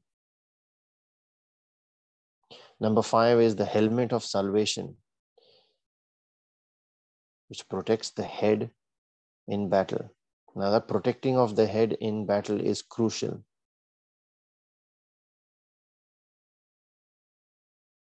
Number 2.80 3.02
five 3.02 3.40
is 3.40 3.56
the 3.56 3.66
helmet 3.66 4.14
of 4.14 4.24
salvation, 4.24 4.96
which 7.50 7.68
protects 7.70 8.12
the 8.12 8.24
head 8.24 8.70
in 9.48 9.70
battle. 9.70 10.12
Now, 10.56 10.72
the 10.72 10.82
protecting 10.82 11.38
of 11.38 11.56
the 11.56 11.68
head 11.68 11.98
in 12.02 12.26
battle 12.26 12.60
is 12.60 12.82
crucial. 12.82 13.44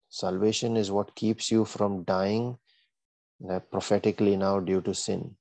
Salvation 0.10 0.78
is 0.78 0.92
what 0.92 1.16
keeps 1.16 1.52
you 1.52 1.66
from 1.66 2.04
dying 2.04 2.58
uh, 3.50 3.60
prophetically 3.60 4.38
now 4.38 4.60
due 4.60 4.82
to 4.82 4.94
sin. 4.94 5.36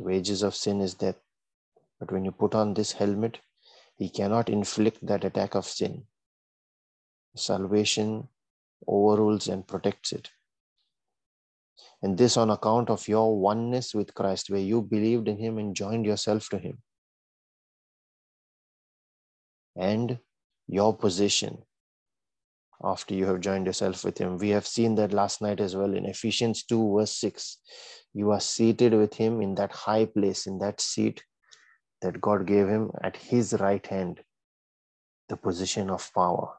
The 0.00 0.06
wages 0.06 0.42
of 0.42 0.54
sin 0.54 0.80
is 0.80 0.94
death. 0.94 1.20
But 1.98 2.10
when 2.10 2.24
you 2.24 2.32
put 2.32 2.54
on 2.54 2.72
this 2.72 2.92
helmet, 2.92 3.40
he 3.98 4.08
cannot 4.08 4.48
inflict 4.48 5.04
that 5.06 5.24
attack 5.26 5.54
of 5.54 5.66
sin 5.66 6.06
salvation 7.36 8.26
overrules 8.88 9.46
and 9.46 9.66
protects 9.66 10.12
it. 10.12 10.30
And 12.02 12.16
this 12.16 12.38
on 12.38 12.48
account 12.48 12.88
of 12.88 13.06
your 13.08 13.38
oneness 13.38 13.94
with 13.94 14.14
Christ, 14.14 14.48
where 14.48 14.60
you 14.60 14.80
believed 14.80 15.28
in 15.28 15.36
Him 15.36 15.58
and 15.58 15.76
joined 15.76 16.06
yourself 16.06 16.48
to 16.48 16.58
Him. 16.58 16.78
And 19.76 20.18
your 20.66 20.96
position 20.96 21.62
after 22.82 23.14
you 23.14 23.26
have 23.26 23.40
joined 23.40 23.66
yourself 23.66 24.04
with 24.04 24.18
Him. 24.18 24.38
We 24.38 24.50
have 24.50 24.66
seen 24.66 24.94
that 24.96 25.12
last 25.12 25.42
night 25.42 25.60
as 25.60 25.76
well 25.76 25.94
in 25.94 26.06
Ephesians 26.06 26.64
2, 26.64 26.96
verse 26.96 27.12
6. 27.12 27.58
You 28.14 28.30
are 28.30 28.40
seated 28.40 28.94
with 28.94 29.14
Him 29.14 29.42
in 29.42 29.54
that 29.56 29.72
high 29.72 30.06
place, 30.06 30.46
in 30.46 30.58
that 30.58 30.80
seat 30.80 31.22
that 32.02 32.20
God 32.20 32.46
gave 32.46 32.68
Him 32.68 32.90
at 33.02 33.16
His 33.16 33.54
right 33.60 33.86
hand 33.86 34.20
the 35.28 35.36
position 35.36 35.90
of 35.90 36.10
power. 36.14 36.54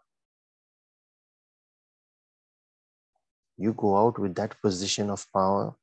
You 3.57 3.73
go 3.73 3.97
out 3.97 4.17
with 4.17 4.35
that 4.35 4.61
position 4.61 5.09
of 5.09 5.25
power 5.33 5.75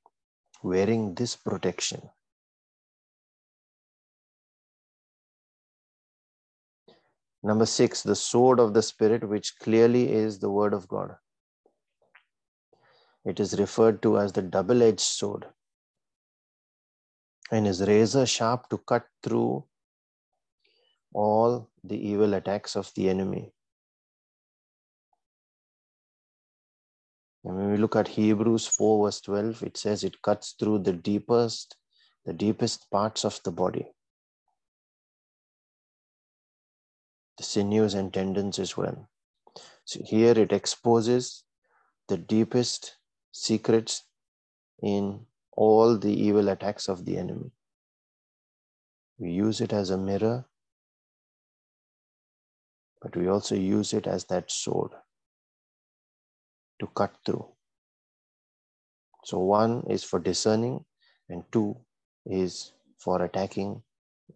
wearing 0.63 1.15
this 1.15 1.37
protection. 1.37 2.03
Number 7.49 7.65
six, 7.65 8.03
the 8.03 8.15
sword 8.15 8.61
of 8.61 8.75
the 8.75 8.83
Spirit, 8.83 9.27
which 9.27 9.59
clearly 9.59 10.13
is 10.13 10.39
the 10.39 10.51
Word 10.51 10.75
of 10.75 10.87
God. 10.87 11.17
It 13.25 13.41
is 13.41 13.59
referred 13.59 14.03
to 14.03 14.19
as 14.19 14.33
the 14.33 14.43
double 14.43 14.83
edged 14.83 15.01
sword 15.01 15.47
and 17.51 17.67
is 17.67 17.81
razor 17.81 18.27
sharp 18.27 18.69
to 18.69 18.77
cut 18.77 19.07
through 19.23 19.65
all 21.15 21.71
the 21.83 21.97
evil 21.97 22.35
attacks 22.35 22.77
of 22.77 22.93
the 22.95 23.09
enemy. 23.09 23.51
And 27.45 27.57
when 27.57 27.71
we 27.71 27.79
look 27.79 27.97
at 27.97 28.09
Hebrews 28.09 28.67
4, 28.67 29.07
verse 29.07 29.23
12, 29.23 29.63
it 29.63 29.79
says 29.79 30.05
it 30.05 30.21
cuts 30.21 30.55
through 30.59 30.81
the 30.81 30.93
deepest, 30.93 31.77
the 32.27 32.35
deepest 32.35 32.91
parts 32.91 33.25
of 33.25 33.41
the 33.43 33.53
body. 33.53 33.87
The 37.39 37.45
sinews 37.45 37.95
and 37.95 38.13
tendons 38.13 38.59
as 38.59 38.77
well. 38.77 39.09
So 39.85 40.01
here 40.05 40.33
it 40.39 40.53
exposes 40.53 41.45
the 42.09 42.19
deepest 42.19 42.97
secrets 43.33 44.03
in 44.83 45.27
all 45.53 45.97
the 45.97 46.13
evil 46.13 46.49
attacks 46.49 46.89
of 46.89 47.05
the 47.05 47.17
enemy. 47.17 47.51
We 49.19 49.31
use 49.31 49.61
it 49.61 49.73
as 49.73 49.91
a 49.91 49.99
mirror, 49.99 50.47
but 53.01 53.17
we 53.17 53.29
also 53.29 53.55
use 53.55 53.93
it 53.93 54.07
as 54.07 54.25
that 54.27 54.51
sword 54.51 54.93
to 56.81 56.87
cut 56.89 57.17
through. 57.25 57.47
So, 59.25 59.39
one 59.39 59.85
is 59.91 60.05
for 60.05 60.19
discerning, 60.19 60.85
and 61.29 61.45
two 61.53 61.77
is 62.25 62.73
for 62.99 63.23
attacking 63.23 63.83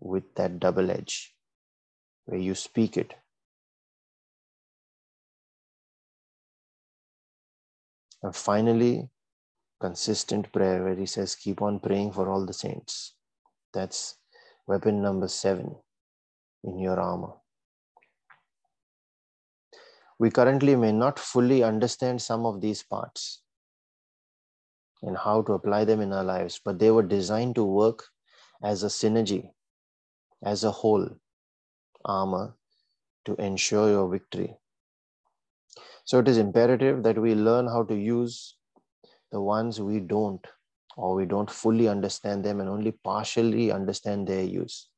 with 0.00 0.34
that 0.34 0.58
double 0.58 0.90
edge 0.90 1.34
where 2.26 2.40
you 2.40 2.54
speak 2.54 2.96
it. 2.96 3.14
And 8.22 8.34
finally, 8.34 9.08
consistent 9.80 10.52
prayer 10.52 10.84
where 10.84 10.94
he 10.94 11.06
says, 11.06 11.34
Keep 11.34 11.60
on 11.60 11.80
praying 11.80 12.12
for 12.12 12.30
all 12.30 12.46
the 12.46 12.52
saints. 12.52 13.14
That's 13.74 14.16
weapon 14.66 15.02
number 15.02 15.28
seven 15.28 15.74
in 16.62 16.78
your 16.78 17.00
armor. 17.00 17.32
We 20.18 20.30
currently 20.30 20.76
may 20.76 20.92
not 20.92 21.18
fully 21.18 21.64
understand 21.64 22.22
some 22.22 22.46
of 22.46 22.60
these 22.60 22.84
parts 22.84 23.42
and 25.02 25.16
how 25.16 25.42
to 25.42 25.54
apply 25.54 25.84
them 25.84 26.00
in 26.00 26.12
our 26.12 26.22
lives, 26.22 26.60
but 26.64 26.78
they 26.78 26.92
were 26.92 27.02
designed 27.02 27.56
to 27.56 27.64
work 27.64 28.04
as 28.62 28.84
a 28.84 28.86
synergy, 28.86 29.50
as 30.44 30.62
a 30.62 30.70
whole 30.70 31.08
armor 32.04 32.54
to 33.24 33.34
ensure 33.36 33.88
your 33.88 34.08
victory. 34.10 34.56
So 36.04 36.18
it 36.18 36.28
is 36.28 36.38
imperative 36.38 37.02
that 37.04 37.18
we 37.18 37.34
learn 37.34 37.66
how 37.66 37.84
to 37.84 37.94
use 37.94 38.56
the 39.30 39.40
ones 39.40 39.80
we 39.80 40.00
don't, 40.00 40.44
or 40.96 41.14
we 41.14 41.24
don't 41.24 41.50
fully 41.50 41.88
understand 41.88 42.44
them 42.44 42.60
and 42.60 42.68
only 42.68 42.92
partially 42.92 43.72
understand 43.72 44.26
their 44.26 44.42
use, 44.42 44.88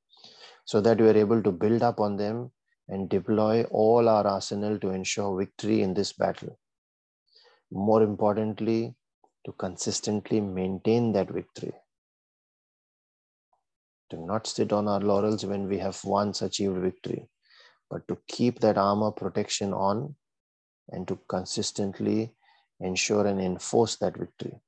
so 0.64 0.80
that 0.80 0.98
we 0.98 1.09
are 1.09 1.16
able 1.16 1.42
to 1.42 1.52
build 1.52 1.83
up 1.83 2.00
on 2.00 2.16
them 2.16 2.50
and 2.88 3.09
deploy 3.09 3.64
all 3.64 4.09
our 4.09 4.26
arsenal 4.26 4.78
to 4.78 4.90
ensure 4.90 5.38
victory 5.38 5.83
in 5.83 5.94
this 5.94 6.12
battle. 6.12 6.59
More 7.70 8.02
importantly, 8.02 8.94
to 9.44 9.52
consistently 9.52 10.40
maintain 10.40 11.12
that 11.12 11.31
victory. 11.31 11.72
To 14.14 14.24
not 14.24 14.46
sit 14.46 14.72
on 14.72 14.87
our 14.87 15.00
laurels 15.00 15.44
when 15.44 15.68
we 15.68 15.79
have 15.79 16.05
once 16.05 16.40
achieved 16.40 16.77
victory, 16.77 17.29
but 17.90 18.07
to 18.07 18.16
keep 18.29 18.61
that 18.61 18.79
armor 18.79 19.11
protection 19.11 19.74
on 19.74 20.14
and 20.90 21.09
to 21.09 21.18
consistently 21.29 22.33
ensure 22.79 23.27
and 23.27 23.40
enforce 23.40 23.96
that 23.96 24.16
victory. 24.16 24.61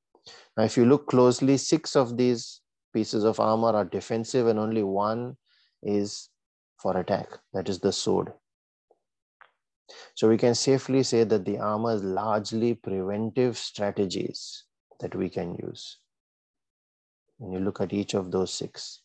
Now, 0.57 0.65
if 0.65 0.77
you 0.77 0.85
look 0.85 1.07
closely, 1.07 1.59
six 1.59 1.95
of 1.95 2.17
these 2.17 2.61
pieces 2.93 3.23
of 3.23 3.39
armor 3.39 3.69
are 3.69 3.85
defensive 3.85 4.49
and 4.49 4.59
only 4.59 4.83
one 4.83 5.37
is 5.81 6.29
for 6.77 6.97
attack, 6.97 7.29
that 7.53 7.69
is 7.69 7.79
the 7.79 7.93
sword. 7.93 8.33
So 10.17 10.29
we 10.29 10.39
can 10.39 10.57
safely 10.57 11.05
say 11.05 11.23
that 11.23 11.45
the 11.45 11.59
armor 11.59 11.95
is 11.95 12.03
largely 12.03 12.75
preventive 12.75 13.57
strategies 13.57 14.65
that 14.99 15.15
we 15.15 15.29
can 15.29 15.55
use. 15.63 15.99
When 17.39 17.53
you 17.53 17.61
look 17.61 17.81
at 17.81 17.93
each 17.93 18.15
of 18.15 18.33
those 18.33 18.53
six. 18.53 19.03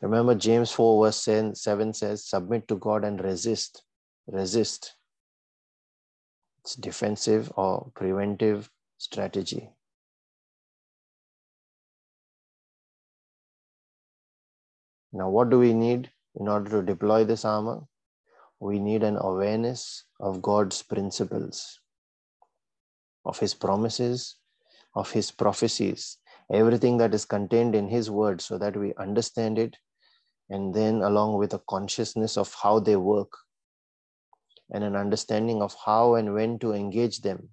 Remember, 0.00 0.34
James 0.34 0.70
4, 0.70 1.06
verse 1.06 1.28
7 1.60 1.94
says, 1.94 2.24
Submit 2.24 2.68
to 2.68 2.76
God 2.76 3.04
and 3.04 3.22
resist. 3.22 3.82
Resist. 4.26 4.94
It's 6.62 6.74
defensive 6.74 7.52
or 7.56 7.90
preventive 7.94 8.70
strategy. 8.98 9.70
Now, 15.12 15.30
what 15.30 15.50
do 15.50 15.58
we 15.58 15.72
need 15.72 16.10
in 16.34 16.48
order 16.48 16.70
to 16.70 16.82
deploy 16.82 17.24
this 17.24 17.44
armor? 17.44 17.80
We 18.60 18.78
need 18.78 19.02
an 19.02 19.16
awareness 19.18 20.04
of 20.20 20.42
God's 20.42 20.82
principles, 20.82 21.80
of 23.24 23.38
His 23.38 23.54
promises, 23.54 24.36
of 24.94 25.10
His 25.12 25.30
prophecies, 25.30 26.18
everything 26.52 26.96
that 26.98 27.14
is 27.14 27.24
contained 27.24 27.74
in 27.74 27.88
His 27.88 28.10
word, 28.10 28.40
so 28.40 28.58
that 28.58 28.76
we 28.76 28.94
understand 28.94 29.58
it, 29.58 29.76
and 30.50 30.74
then 30.74 31.02
along 31.02 31.38
with 31.38 31.54
a 31.54 31.62
consciousness 31.68 32.36
of 32.36 32.54
how 32.62 32.78
they 32.78 32.96
work, 32.96 33.32
and 34.70 34.84
an 34.84 34.96
understanding 34.96 35.62
of 35.62 35.74
how 35.84 36.14
and 36.14 36.34
when 36.34 36.58
to 36.58 36.72
engage 36.72 37.20
them, 37.20 37.48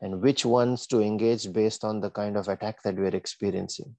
and 0.00 0.22
which 0.22 0.44
ones 0.44 0.86
to 0.86 1.00
engage 1.00 1.52
based 1.52 1.84
on 1.84 2.00
the 2.00 2.10
kind 2.10 2.36
of 2.36 2.48
attack 2.48 2.82
that 2.82 2.96
we're 2.96 3.14
experiencing. 3.14 3.96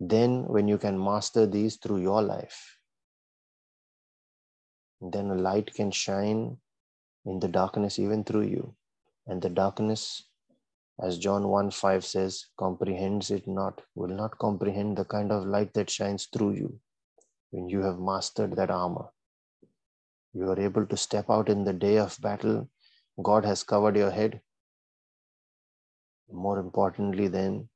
Then, 0.00 0.44
when 0.46 0.68
you 0.68 0.76
can 0.76 1.02
master 1.02 1.46
these 1.46 1.76
through 1.76 2.02
your 2.02 2.20
life, 2.20 2.78
then 5.00 5.30
a 5.30 5.34
light 5.34 5.72
can 5.72 5.90
shine 5.90 6.58
in 7.24 7.40
the 7.40 7.48
darkness 7.48 7.98
even 7.98 8.24
through 8.24 8.42
you. 8.42 8.74
And 9.26 9.40
the 9.40 9.48
darkness, 9.48 10.22
as 11.00 11.18
John 11.18 11.48
1 11.48 11.70
5 11.70 12.04
says, 12.04 12.46
comprehends 12.56 13.30
it 13.30 13.46
not, 13.48 13.82
will 13.94 14.14
not 14.14 14.38
comprehend 14.38 14.96
the 14.96 15.04
kind 15.04 15.32
of 15.32 15.46
light 15.46 15.74
that 15.74 15.90
shines 15.90 16.26
through 16.26 16.52
you 16.52 16.80
when 17.50 17.68
you 17.68 17.82
have 17.82 17.98
mastered 17.98 18.54
that 18.56 18.70
armor. 18.70 19.06
You 20.32 20.50
are 20.50 20.58
able 20.58 20.86
to 20.86 20.96
step 20.96 21.30
out 21.30 21.48
in 21.48 21.64
the 21.64 21.72
day 21.72 21.98
of 21.98 22.20
battle. 22.20 22.68
God 23.22 23.44
has 23.44 23.62
covered 23.62 23.96
your 23.96 24.10
head. 24.10 24.40
More 26.32 26.58
importantly, 26.58 27.28
then, 27.28 27.68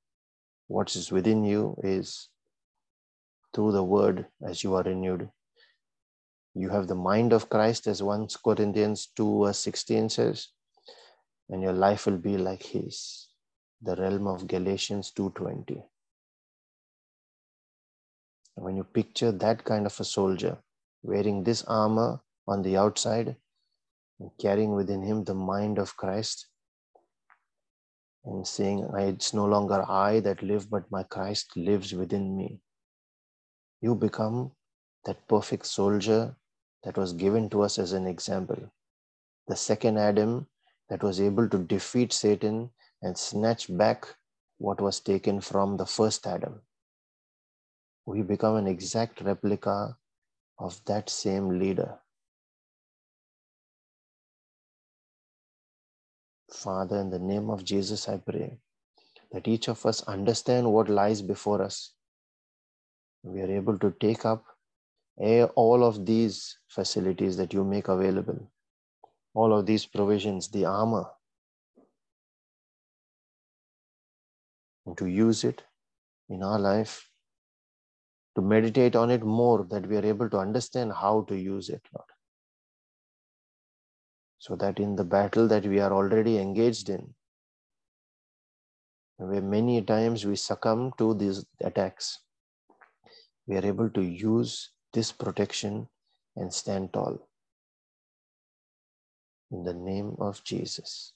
what 0.66 0.94
is 0.96 1.12
within 1.12 1.44
you 1.44 1.76
is 1.82 2.28
through 3.54 3.72
the 3.72 3.84
word 3.84 4.26
as 4.46 4.62
you 4.62 4.74
are 4.74 4.82
renewed. 4.82 5.28
You 6.54 6.70
have 6.70 6.88
the 6.88 6.94
mind 6.94 7.32
of 7.32 7.48
Christ, 7.48 7.86
as 7.86 8.02
1 8.02 8.28
Corinthians 8.44 9.08
2 9.16 9.44
verse 9.44 9.58
16 9.58 10.08
says, 10.08 10.48
and 11.50 11.62
your 11.62 11.72
life 11.72 12.06
will 12.06 12.18
be 12.18 12.36
like 12.36 12.62
his, 12.62 13.28
the 13.82 13.96
realm 13.96 14.26
of 14.26 14.46
Galatians 14.46 15.12
2.20. 15.16 15.82
When 18.56 18.76
you 18.76 18.84
picture 18.84 19.32
that 19.32 19.64
kind 19.64 19.86
of 19.86 19.98
a 20.00 20.04
soldier 20.04 20.58
wearing 21.02 21.44
this 21.44 21.62
armor 21.64 22.20
on 22.46 22.62
the 22.62 22.76
outside 22.76 23.36
and 24.18 24.30
carrying 24.40 24.74
within 24.74 25.02
him 25.02 25.24
the 25.24 25.34
mind 25.34 25.78
of 25.78 25.96
Christ, 25.96 26.48
and 28.24 28.46
saying, 28.46 28.88
It's 28.94 29.32
no 29.32 29.46
longer 29.46 29.84
I 29.88 30.20
that 30.20 30.42
live, 30.42 30.68
but 30.68 30.90
my 30.90 31.02
Christ 31.02 31.56
lives 31.56 31.94
within 31.94 32.36
me. 32.36 32.60
You 33.80 33.94
become 33.94 34.52
that 35.04 35.26
perfect 35.28 35.66
soldier 35.66 36.36
that 36.84 36.96
was 36.96 37.12
given 37.12 37.48
to 37.50 37.62
us 37.62 37.78
as 37.78 37.92
an 37.92 38.06
example. 38.06 38.70
The 39.46 39.56
second 39.56 39.98
Adam 39.98 40.46
that 40.88 41.02
was 41.02 41.20
able 41.20 41.48
to 41.48 41.58
defeat 41.58 42.12
Satan 42.12 42.70
and 43.02 43.16
snatch 43.16 43.74
back 43.76 44.06
what 44.58 44.80
was 44.80 45.00
taken 45.00 45.40
from 45.40 45.76
the 45.76 45.86
first 45.86 46.26
Adam. 46.26 46.60
We 48.06 48.22
become 48.22 48.56
an 48.56 48.66
exact 48.66 49.20
replica 49.20 49.96
of 50.58 50.80
that 50.86 51.10
same 51.10 51.58
leader. 51.58 51.98
Father, 56.50 56.96
in 56.96 57.10
the 57.10 57.18
name 57.18 57.50
of 57.50 57.64
Jesus, 57.64 58.08
I 58.08 58.16
pray 58.16 58.58
that 59.30 59.46
each 59.46 59.68
of 59.68 59.84
us 59.84 60.02
understand 60.04 60.72
what 60.72 60.88
lies 60.88 61.20
before 61.20 61.62
us. 61.62 61.92
We 63.22 63.42
are 63.42 63.50
able 63.50 63.78
to 63.78 63.94
take 64.00 64.24
up 64.24 64.44
all 65.54 65.84
of 65.84 66.06
these 66.06 66.56
facilities 66.68 67.36
that 67.36 67.52
you 67.52 67.62
make 67.64 67.88
available, 67.88 68.50
all 69.34 69.56
of 69.56 69.66
these 69.66 69.86
provisions, 69.86 70.48
the 70.48 70.64
armor, 70.64 71.06
and 74.86 74.96
to 74.98 75.06
use 75.06 75.44
it 75.44 75.62
in 76.28 76.42
our 76.42 76.58
life, 76.58 77.10
to 78.34 78.42
meditate 78.42 78.96
on 78.96 79.10
it 79.10 79.22
more, 79.22 79.66
that 79.70 79.86
we 79.86 79.96
are 79.96 80.04
able 80.04 80.30
to 80.30 80.38
understand 80.38 80.92
how 80.92 81.22
to 81.28 81.36
use 81.36 81.68
it, 81.68 81.82
Lord. 81.94 82.08
So 84.38 84.56
that 84.56 84.78
in 84.78 84.96
the 84.96 85.04
battle 85.04 85.48
that 85.48 85.66
we 85.66 85.80
are 85.80 85.92
already 85.92 86.38
engaged 86.38 86.88
in, 86.88 87.14
where 89.18 89.42
many 89.42 89.82
times 89.82 90.24
we 90.24 90.36
succumb 90.36 90.92
to 90.96 91.12
these 91.14 91.44
attacks, 91.60 92.20
we 93.46 93.56
are 93.56 93.66
able 93.66 93.90
to 93.90 94.00
use 94.00 94.70
this 94.92 95.10
protection 95.10 95.88
and 96.36 96.52
stand 96.52 96.92
tall. 96.92 97.27
In 99.50 99.64
the 99.64 99.74
name 99.74 100.16
of 100.18 100.44
Jesus, 100.44 101.12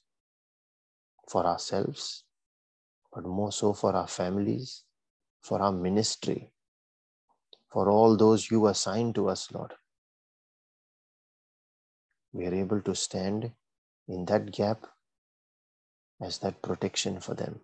for 1.29 1.47
ourselves, 1.47 2.25
but 3.15 3.27
more 3.27 3.53
so 3.53 3.73
for 3.73 3.95
our 3.95 4.09
families, 4.09 4.85
for 5.43 5.61
our 5.61 5.73
ministry, 5.73 6.51
for 7.71 7.91
all 7.91 8.17
those 8.17 8.51
you 8.51 8.67
assign 8.69 9.13
to 9.15 9.29
us, 9.29 9.53
Lord. 9.53 9.75
We 12.33 12.47
are 12.47 12.55
able 12.55 12.81
to 12.83 12.95
stand 12.95 13.53
in 14.09 14.25
that 14.27 14.53
gap 14.53 14.87
as 16.21 16.39
that 16.39 16.63
protection 16.63 17.21
for 17.21 17.35
them. 17.35 17.61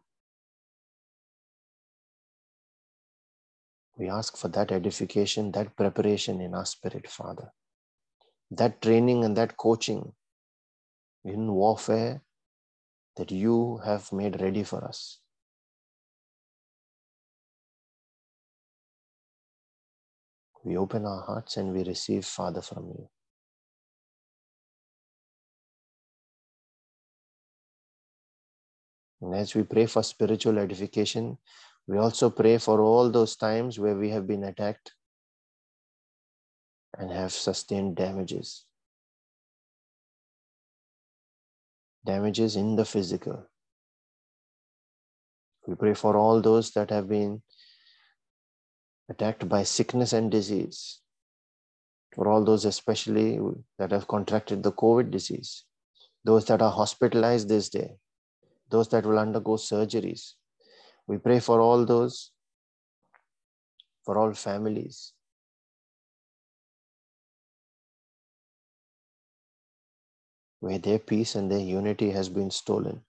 We 3.96 4.10
ask 4.10 4.36
for 4.36 4.48
that 4.48 4.72
edification, 4.72 5.52
that 5.52 5.76
preparation 5.76 6.40
in 6.40 6.54
our 6.54 6.66
spirit, 6.66 7.08
Father. 7.08 7.52
That 8.50 8.82
training 8.82 9.24
and 9.24 9.36
that 9.36 9.56
coaching 9.56 10.12
in 11.28 11.52
warfare 11.52 12.22
that 13.16 13.30
you 13.30 13.80
have 13.84 14.12
made 14.12 14.40
ready 14.40 14.62
for 14.62 14.84
us. 14.84 15.18
We 20.64 20.76
open 20.76 21.04
our 21.06 21.22
hearts 21.22 21.56
and 21.56 21.72
we 21.72 21.84
receive, 21.84 22.24
Father, 22.24 22.62
from 22.62 22.88
you. 22.88 23.08
And 29.20 29.34
as 29.34 29.54
we 29.54 29.62
pray 29.64 29.86
for 29.86 30.02
spiritual 30.02 30.58
edification, 30.58 31.38
we 31.86 31.98
also 31.98 32.30
pray 32.30 32.58
for 32.58 32.80
all 32.80 33.10
those 33.10 33.34
times 33.36 33.78
where 33.78 33.96
we 33.96 34.10
have 34.10 34.26
been 34.26 34.44
attacked 34.44 34.92
and 36.96 37.10
have 37.10 37.32
sustained 37.32 37.96
damages. 37.96 38.67
Damages 42.04 42.56
in 42.56 42.76
the 42.76 42.84
physical. 42.84 43.46
We 45.66 45.74
pray 45.74 45.94
for 45.94 46.16
all 46.16 46.40
those 46.40 46.70
that 46.72 46.90
have 46.90 47.08
been 47.08 47.42
attacked 49.10 49.48
by 49.48 49.64
sickness 49.64 50.12
and 50.12 50.30
disease. 50.30 51.00
For 52.14 52.28
all 52.28 52.44
those, 52.44 52.64
especially 52.64 53.38
that 53.78 53.90
have 53.90 54.08
contracted 54.08 54.62
the 54.62 54.72
COVID 54.72 55.10
disease, 55.10 55.64
those 56.24 56.46
that 56.46 56.62
are 56.62 56.70
hospitalized 56.70 57.48
this 57.48 57.68
day, 57.68 57.96
those 58.70 58.88
that 58.88 59.04
will 59.04 59.18
undergo 59.18 59.52
surgeries, 59.52 60.32
we 61.06 61.18
pray 61.18 61.40
for 61.40 61.60
all 61.60 61.84
those, 61.84 62.32
for 64.04 64.18
all 64.18 64.32
families. 64.32 65.12
Where 70.60 70.78
their 70.78 70.98
peace 70.98 71.34
and 71.34 71.50
their 71.50 71.58
unity 71.58 72.10
has 72.10 72.28
been 72.28 72.50
stolen 72.50 73.02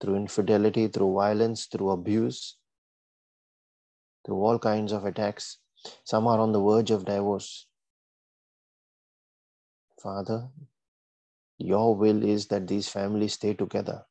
through 0.00 0.16
infidelity, 0.16 0.88
through 0.88 1.14
violence, 1.14 1.66
through 1.66 1.90
abuse, 1.90 2.56
through 4.24 4.42
all 4.42 4.58
kinds 4.58 4.92
of 4.92 5.04
attacks. 5.04 5.58
Some 6.04 6.26
are 6.26 6.38
on 6.38 6.52
the 6.52 6.60
verge 6.60 6.90
of 6.90 7.04
divorce. 7.04 7.66
Father, 10.02 10.48
your 11.58 11.94
will 11.94 12.24
is 12.24 12.46
that 12.46 12.66
these 12.66 12.88
families 12.88 13.34
stay 13.34 13.54
together. 13.54 14.04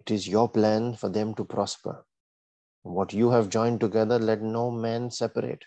It 0.00 0.12
is 0.12 0.28
your 0.28 0.48
plan 0.48 0.94
for 0.94 1.08
them 1.08 1.34
to 1.34 1.44
prosper. 1.44 2.04
What 2.82 3.12
you 3.12 3.30
have 3.30 3.48
joined 3.48 3.80
together, 3.80 4.20
let 4.20 4.40
no 4.40 4.70
man 4.70 5.10
separate. 5.10 5.64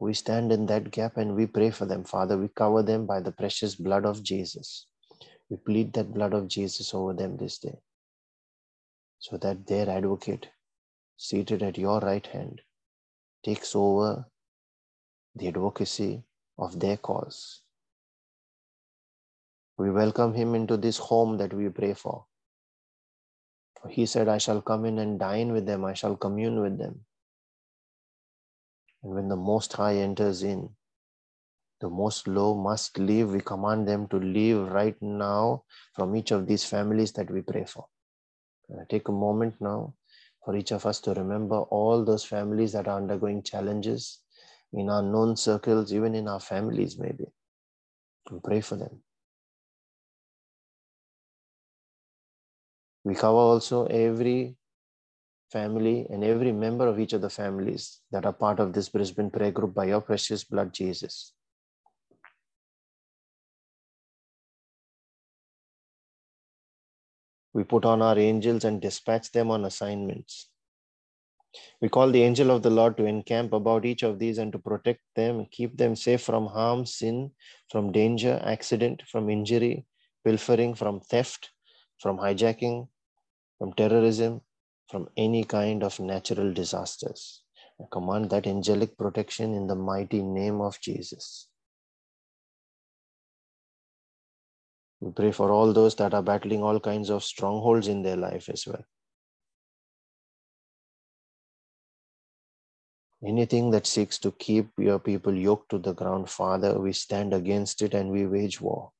We 0.00 0.14
stand 0.14 0.52
in 0.52 0.66
that 0.66 0.90
gap 0.90 1.16
and 1.16 1.34
we 1.34 1.46
pray 1.46 1.70
for 1.70 1.84
them, 1.84 2.04
Father. 2.04 2.38
We 2.38 2.48
cover 2.48 2.82
them 2.82 3.06
by 3.06 3.20
the 3.20 3.32
precious 3.32 3.74
blood 3.74 4.04
of 4.04 4.22
Jesus. 4.22 4.86
We 5.50 5.56
plead 5.56 5.92
that 5.94 6.14
blood 6.14 6.34
of 6.34 6.46
Jesus 6.46 6.94
over 6.94 7.14
them 7.14 7.36
this 7.36 7.58
day 7.58 7.78
so 9.18 9.36
that 9.38 9.66
their 9.66 9.90
advocate, 9.90 10.48
seated 11.16 11.62
at 11.62 11.78
your 11.78 11.98
right 12.00 12.26
hand, 12.26 12.60
takes 13.44 13.74
over 13.74 14.26
the 15.34 15.48
advocacy 15.48 16.22
of 16.58 16.78
their 16.78 16.96
cause. 16.96 17.62
We 19.76 19.90
welcome 19.90 20.34
him 20.34 20.54
into 20.54 20.76
this 20.76 20.98
home 20.98 21.38
that 21.38 21.52
we 21.52 21.68
pray 21.68 21.94
for. 21.94 22.26
He 23.88 24.06
said, 24.06 24.28
I 24.28 24.38
shall 24.38 24.60
come 24.60 24.84
in 24.84 24.98
and 24.98 25.18
dine 25.18 25.52
with 25.52 25.66
them, 25.66 25.84
I 25.84 25.94
shall 25.94 26.16
commune 26.16 26.60
with 26.60 26.78
them. 26.78 27.04
And 29.02 29.14
when 29.14 29.28
the 29.28 29.36
Most 29.36 29.72
High 29.72 29.96
enters 29.96 30.42
in, 30.42 30.70
the 31.80 31.88
most 31.88 32.26
low 32.26 32.54
must 32.54 32.98
leave. 32.98 33.30
We 33.30 33.40
command 33.40 33.86
them 33.86 34.08
to 34.08 34.16
leave 34.16 34.58
right 34.58 35.00
now 35.00 35.62
from 35.94 36.16
each 36.16 36.32
of 36.32 36.46
these 36.46 36.64
families 36.64 37.12
that 37.12 37.30
we 37.30 37.40
pray 37.42 37.64
for. 37.64 37.86
And 38.68 38.80
I 38.80 38.84
take 38.88 39.08
a 39.08 39.12
moment 39.12 39.54
now 39.60 39.94
for 40.44 40.56
each 40.56 40.72
of 40.72 40.86
us 40.86 41.00
to 41.02 41.14
remember 41.14 41.60
all 41.60 42.04
those 42.04 42.24
families 42.24 42.72
that 42.72 42.88
are 42.88 42.96
undergoing 42.96 43.42
challenges 43.42 44.18
in 44.72 44.90
our 44.90 45.02
known 45.02 45.36
circles, 45.36 45.92
even 45.92 46.14
in 46.14 46.28
our 46.28 46.40
families, 46.40 46.98
maybe, 46.98 47.26
and 48.30 48.42
pray 48.42 48.60
for 48.60 48.76
them. 48.76 49.02
We 53.04 53.14
cover 53.14 53.38
also 53.38 53.86
every 53.86 54.57
family 55.50 56.06
and 56.10 56.22
every 56.22 56.52
member 56.52 56.86
of 56.86 57.00
each 57.00 57.12
of 57.12 57.20
the 57.20 57.30
families 57.30 58.00
that 58.10 58.26
are 58.26 58.32
part 58.32 58.60
of 58.60 58.72
this 58.72 58.88
Brisbane 58.88 59.30
prayer 59.30 59.50
group 59.50 59.74
by 59.74 59.86
your 59.86 60.00
precious 60.00 60.44
blood, 60.44 60.72
Jesus. 60.72 61.32
We 67.52 67.64
put 67.64 67.84
on 67.84 68.02
our 68.02 68.18
angels 68.18 68.64
and 68.64 68.80
dispatch 68.80 69.32
them 69.32 69.50
on 69.50 69.64
assignments. 69.64 70.50
We 71.80 71.88
call 71.88 72.10
the 72.10 72.22
angel 72.22 72.50
of 72.50 72.62
the 72.62 72.70
Lord 72.70 72.96
to 72.98 73.06
encamp 73.06 73.52
about 73.52 73.84
each 73.84 74.02
of 74.02 74.18
these 74.18 74.38
and 74.38 74.52
to 74.52 74.58
protect 74.58 75.00
them, 75.16 75.46
keep 75.50 75.76
them 75.76 75.96
safe 75.96 76.22
from 76.22 76.46
harm, 76.46 76.84
sin, 76.84 77.30
from 77.70 77.90
danger, 77.90 78.40
accident, 78.44 79.02
from 79.10 79.30
injury, 79.30 79.86
pilfering, 80.24 80.74
from 80.74 81.00
theft, 81.00 81.50
from 81.98 82.18
hijacking, 82.18 82.88
from 83.58 83.72
terrorism, 83.72 84.42
from 84.88 85.08
any 85.16 85.44
kind 85.44 85.82
of 85.82 86.00
natural 86.00 86.52
disasters. 86.52 87.42
I 87.80 87.84
command 87.90 88.30
that 88.30 88.46
angelic 88.46 88.96
protection 88.96 89.54
in 89.54 89.66
the 89.66 89.74
mighty 89.74 90.22
name 90.22 90.60
of 90.60 90.80
Jesus. 90.80 91.48
We 95.00 95.12
pray 95.12 95.30
for 95.30 95.52
all 95.52 95.72
those 95.72 95.94
that 95.96 96.14
are 96.14 96.22
battling 96.22 96.62
all 96.62 96.80
kinds 96.80 97.10
of 97.10 97.22
strongholds 97.22 97.86
in 97.86 98.02
their 98.02 98.16
life 98.16 98.48
as 98.48 98.66
well. 98.66 98.84
Anything 103.24 103.70
that 103.70 103.86
seeks 103.86 104.18
to 104.18 104.32
keep 104.32 104.70
your 104.78 104.98
people 104.98 105.34
yoked 105.34 105.70
to 105.70 105.78
the 105.78 105.92
ground, 105.92 106.30
Father, 106.30 106.78
we 106.80 106.92
stand 106.92 107.34
against 107.34 107.82
it 107.82 107.94
and 107.94 108.10
we 108.10 108.26
wage 108.26 108.60
war. 108.60 108.92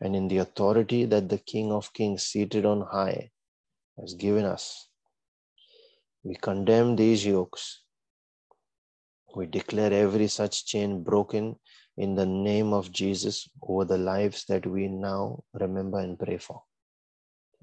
And 0.00 0.16
in 0.16 0.28
the 0.28 0.38
authority 0.38 1.04
that 1.06 1.28
the 1.28 1.38
King 1.38 1.72
of 1.72 1.92
Kings 1.92 2.22
seated 2.22 2.64
on 2.64 2.82
high 2.82 3.30
has 3.98 4.14
given 4.14 4.44
us. 4.44 4.89
We 6.22 6.34
condemn 6.34 6.96
these 6.96 7.24
yokes. 7.24 7.82
We 9.34 9.46
declare 9.46 9.92
every 9.92 10.28
such 10.28 10.66
chain 10.66 11.02
broken 11.02 11.56
in 11.96 12.14
the 12.14 12.26
name 12.26 12.72
of 12.72 12.92
Jesus 12.92 13.48
over 13.62 13.84
the 13.84 13.98
lives 13.98 14.44
that 14.46 14.66
we 14.66 14.88
now 14.88 15.44
remember 15.54 15.98
and 15.98 16.18
pray 16.18 16.36
for. 16.36 16.62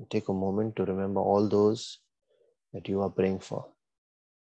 Take 0.10 0.30
a 0.30 0.34
moment 0.34 0.76
to 0.78 0.86
remember 0.86 1.20
all 1.22 1.48
those 1.48 2.00
that 2.74 2.88
you 2.88 3.02
are 3.02 3.10
praying 3.10 3.40
for. 3.40 3.68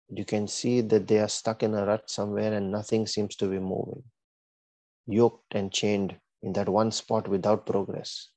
You 0.09 0.25
can 0.25 0.47
see 0.47 0.81
that 0.81 1.07
they 1.07 1.19
are 1.19 1.27
stuck 1.27 1.63
in 1.63 1.73
a 1.73 1.85
rut 1.85 2.09
somewhere 2.09 2.53
and 2.53 2.71
nothing 2.71 3.07
seems 3.07 3.35
to 3.37 3.47
be 3.47 3.59
moving, 3.59 4.03
yoked 5.07 5.55
and 5.55 5.71
chained 5.71 6.15
in 6.43 6.53
that 6.53 6.69
one 6.69 6.91
spot 6.91 7.27
without 7.27 7.65
progress. 7.65 8.29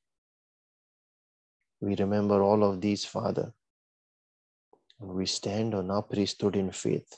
We 1.81 1.95
remember 1.95 2.43
all 2.43 2.65
of 2.65 2.81
these, 2.81 3.05
Father. 3.05 3.53
And 5.01 5.11
we 5.15 5.27
stand 5.27 5.75
on 5.75 5.91
our 5.91 6.03
priesthood 6.03 6.57
in 6.57 6.73
faith 6.73 7.13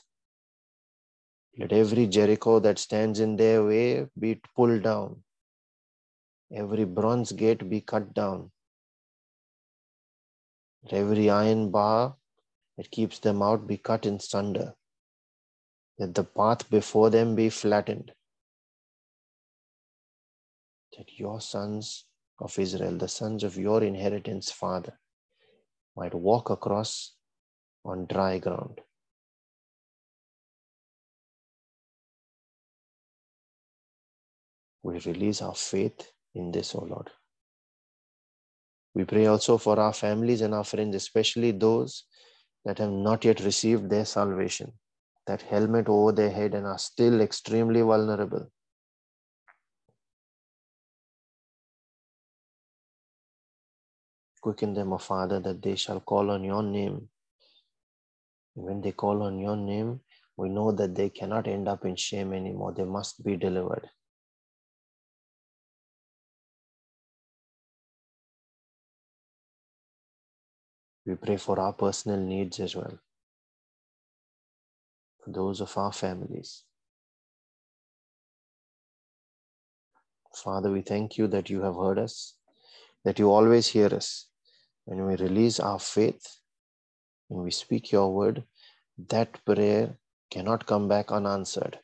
Let 1.57 1.73
every 1.73 2.07
Jericho 2.07 2.59
that 2.61 2.79
stands 2.79 3.19
in 3.19 3.35
their 3.35 3.63
way 3.65 4.07
be 4.17 4.41
pulled 4.55 4.83
down. 4.83 5.23
Every 6.53 6.85
bronze 6.85 7.31
gate 7.33 7.69
be 7.69 7.81
cut 7.81 8.13
down. 8.13 8.51
Let 10.83 10.93
every 10.93 11.29
iron 11.29 11.71
bar 11.71 12.15
that 12.77 12.91
keeps 12.91 13.19
them 13.19 13.41
out 13.41 13.67
be 13.67 13.77
cut 13.77 14.05
in 14.05 14.19
sunder. 14.19 14.73
Let 15.99 16.15
the 16.15 16.23
path 16.23 16.69
before 16.69 17.09
them 17.09 17.35
be 17.35 17.49
flattened. 17.49 18.13
That 20.97 21.19
your 21.19 21.41
sons 21.41 22.05
of 22.39 22.57
Israel, 22.57 22.97
the 22.97 23.07
sons 23.07 23.43
of 23.43 23.57
your 23.57 23.83
inheritance, 23.83 24.51
Father, 24.51 24.99
might 25.97 26.13
walk 26.15 26.49
across 26.49 27.13
on 27.83 28.05
dry 28.05 28.37
ground. 28.37 28.81
We 34.83 34.99
release 34.99 35.41
our 35.41 35.55
faith 35.55 36.11
in 36.33 36.51
this, 36.51 36.73
O 36.75 36.79
oh 36.79 36.85
Lord. 36.85 37.09
We 38.93 39.05
pray 39.05 39.27
also 39.27 39.57
for 39.57 39.79
our 39.79 39.93
families 39.93 40.41
and 40.41 40.53
our 40.53 40.63
friends, 40.63 40.95
especially 40.95 41.51
those 41.51 42.03
that 42.65 42.79
have 42.79 42.91
not 42.91 43.23
yet 43.23 43.39
received 43.39 43.89
their 43.89 44.05
salvation, 44.05 44.73
that 45.27 45.41
helmet 45.43 45.87
over 45.87 46.11
their 46.11 46.31
head 46.31 46.53
and 46.53 46.65
are 46.65 46.77
still 46.77 47.21
extremely 47.21 47.81
vulnerable. 47.81 48.51
Quicken 54.41 54.73
them, 54.73 54.91
O 54.91 54.97
Father, 54.97 55.39
that 55.39 55.61
they 55.61 55.75
shall 55.75 55.99
call 55.99 56.31
on 56.31 56.43
your 56.43 56.63
name. 56.63 57.07
When 58.53 58.81
they 58.81 58.91
call 58.91 59.23
on 59.23 59.39
your 59.39 59.55
name, 59.55 60.01
we 60.37 60.49
know 60.49 60.71
that 60.71 60.95
they 60.95 61.09
cannot 61.09 61.47
end 61.47 61.67
up 61.67 61.85
in 61.85 61.95
shame 61.95 62.33
anymore. 62.33 62.73
They 62.73 62.83
must 62.83 63.23
be 63.23 63.37
delivered. 63.37 63.89
We 71.05 71.15
pray 71.15 71.37
for 71.37 71.59
our 71.59 71.73
personal 71.73 72.19
needs 72.19 72.59
as 72.59 72.75
well, 72.75 72.99
for 75.23 75.31
those 75.31 75.61
of 75.61 75.75
our 75.77 75.91
families. 75.91 76.63
Father, 80.35 80.71
we 80.71 80.81
thank 80.81 81.17
you 81.17 81.27
that 81.27 81.49
you 81.49 81.61
have 81.61 81.75
heard 81.75 81.99
us, 81.99 82.35
that 83.03 83.19
you 83.19 83.31
always 83.31 83.67
hear 83.67 83.87
us. 83.87 84.27
When 84.85 85.05
we 85.05 85.15
release 85.15 85.59
our 85.59 85.79
faith, 85.79 86.40
when 87.31 87.45
we 87.45 87.51
speak 87.51 87.91
your 87.91 88.13
word, 88.13 88.43
that 89.07 89.43
prayer 89.45 89.97
cannot 90.29 90.65
come 90.65 90.87
back 90.87 91.11
unanswered. 91.11 91.79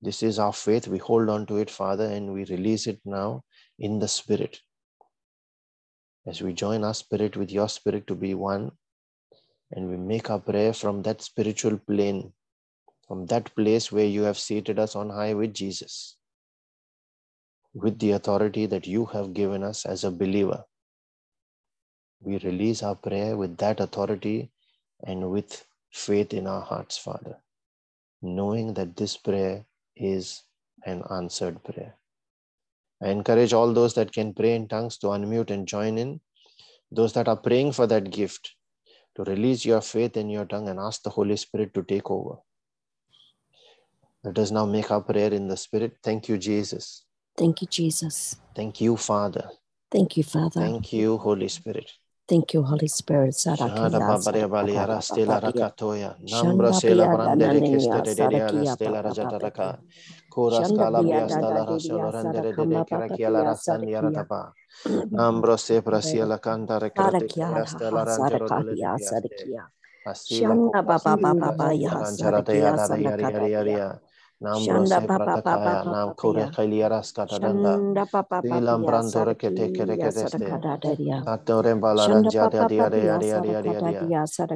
This 0.00 0.22
is 0.22 0.38
our 0.38 0.52
faith. 0.52 0.88
We 0.88 0.98
hold 0.98 1.28
on 1.28 1.46
to 1.46 1.58
it, 1.58 1.70
Father, 1.70 2.06
and 2.06 2.32
we 2.32 2.44
release 2.44 2.86
it 2.86 3.00
now 3.04 3.44
in 3.78 3.98
the 3.98 4.08
Spirit 4.08 4.60
as 6.26 6.40
we 6.40 6.52
join 6.54 6.84
our 6.84 6.94
spirit 6.94 7.36
with 7.36 7.50
your 7.50 7.68
spirit 7.68 8.06
to 8.06 8.14
be 8.14 8.34
one, 8.34 8.70
and 9.72 9.90
we 9.90 9.96
make 9.96 10.30
our 10.30 10.38
prayer 10.38 10.72
from 10.72 11.02
that 11.02 11.20
spiritual 11.20 11.78
plane, 11.78 12.32
from 13.06 13.26
that 13.26 13.54
place 13.54 13.92
where 13.92 14.06
you 14.06 14.22
have 14.22 14.38
seated 14.38 14.78
us 14.78 14.96
on 14.96 15.10
high 15.10 15.34
with 15.34 15.52
Jesus, 15.52 16.16
with 17.74 17.98
the 17.98 18.12
authority 18.12 18.64
that 18.64 18.86
you 18.86 19.04
have 19.06 19.34
given 19.34 19.62
us 19.62 19.84
as 19.84 20.04
a 20.04 20.10
believer. 20.10 20.64
We 22.24 22.38
release 22.38 22.82
our 22.82 22.94
prayer 22.94 23.36
with 23.36 23.58
that 23.58 23.80
authority 23.80 24.50
and 25.06 25.30
with 25.30 25.66
faith 25.92 26.32
in 26.32 26.46
our 26.46 26.62
hearts, 26.62 26.96
Father, 26.96 27.36
knowing 28.22 28.74
that 28.74 28.96
this 28.96 29.16
prayer 29.16 29.66
is 29.94 30.42
an 30.86 31.02
answered 31.10 31.62
prayer. 31.62 31.94
I 33.02 33.08
encourage 33.08 33.52
all 33.52 33.72
those 33.72 33.94
that 33.94 34.12
can 34.12 34.32
pray 34.32 34.54
in 34.54 34.68
tongues 34.68 34.96
to 34.98 35.08
unmute 35.08 35.50
and 35.50 35.68
join 35.68 35.98
in. 35.98 36.20
Those 36.90 37.12
that 37.12 37.28
are 37.28 37.36
praying 37.36 37.72
for 37.72 37.86
that 37.88 38.10
gift, 38.10 38.54
to 39.16 39.24
release 39.24 39.64
your 39.64 39.80
faith 39.80 40.16
in 40.16 40.30
your 40.30 40.44
tongue 40.44 40.68
and 40.68 40.78
ask 40.78 41.02
the 41.02 41.10
Holy 41.10 41.36
Spirit 41.36 41.74
to 41.74 41.82
take 41.82 42.10
over. 42.10 42.36
Let 44.22 44.38
us 44.38 44.50
now 44.50 44.64
make 44.64 44.90
our 44.90 45.02
prayer 45.02 45.32
in 45.32 45.48
the 45.48 45.56
Spirit. 45.56 45.96
Thank 46.02 46.28
you, 46.28 46.38
Jesus. 46.38 47.04
Thank 47.36 47.60
you, 47.60 47.66
Jesus. 47.68 48.36
Thank 48.56 48.80
you, 48.80 48.96
Father. 48.96 49.50
Thank 49.90 50.16
you, 50.16 50.22
Father. 50.22 50.60
Thank 50.60 50.92
you, 50.92 51.18
Holy 51.18 51.48
Spirit. 51.48 51.92
Thank 52.26 52.54
you, 52.54 52.62
Holy 52.62 52.88
Spirit. 52.88 53.34
Shada 53.34 54.00
babare 54.00 54.48
balia 54.48 55.00
stela 55.02 55.40
rakatoya. 55.40 56.16
Nambra 56.24 56.72
sela 56.72 57.06
brandere 57.06 57.60
keste 57.60 58.00
de 58.02 58.14
de 58.14 58.64
stela 58.66 59.02
rajataraka. 59.02 59.78
Kura 60.30 60.64
scala 60.64 61.02
bia 61.02 61.28
stala 61.28 61.66
rasolo 61.66 62.10
rendere 62.10 62.52
de 62.56 62.66
de 62.66 62.84
karakia 62.84 63.30
la 63.30 63.44
rasani 63.44 63.92
aratapa. 63.94 64.52
Nambro 65.12 65.56
se 65.58 65.82
prasia 65.82 66.26
la 66.26 66.38
canta 66.38 66.78
recrate 66.80 67.28
stela 67.66 68.04
rantero 68.04 68.48
de 68.48 68.64
de 68.64 69.04
Asila 70.06 70.54
baba 70.72 70.98
baba 70.98 71.34
baba 71.34 71.72
ya 71.74 71.90
ranjarate 71.90 72.58
ya 72.58 72.72
ya 72.76 73.16
ya 73.16 73.48
ya 73.48 73.62
ya 73.64 74.00
Nambro 74.44 74.86
se 74.86 75.08
pratakaya 75.08 75.84
nam 75.88 76.14
kore 76.14 76.46
kaliaras 76.56 77.12
katadanda. 77.16 77.76
Silam 78.44 78.84
brandore 78.86 79.34
kete 79.36 79.72
kete 79.72 79.98
kete 79.98 80.26
ste. 80.28 80.50
Tatore 81.26 81.74
balaran 81.80 82.28
jada 82.28 82.66
dia 82.66 82.90
dia 82.90 83.18
dia 83.18 83.40
dia 83.42 83.62
dia 83.62 83.82
dia. 83.82 84.06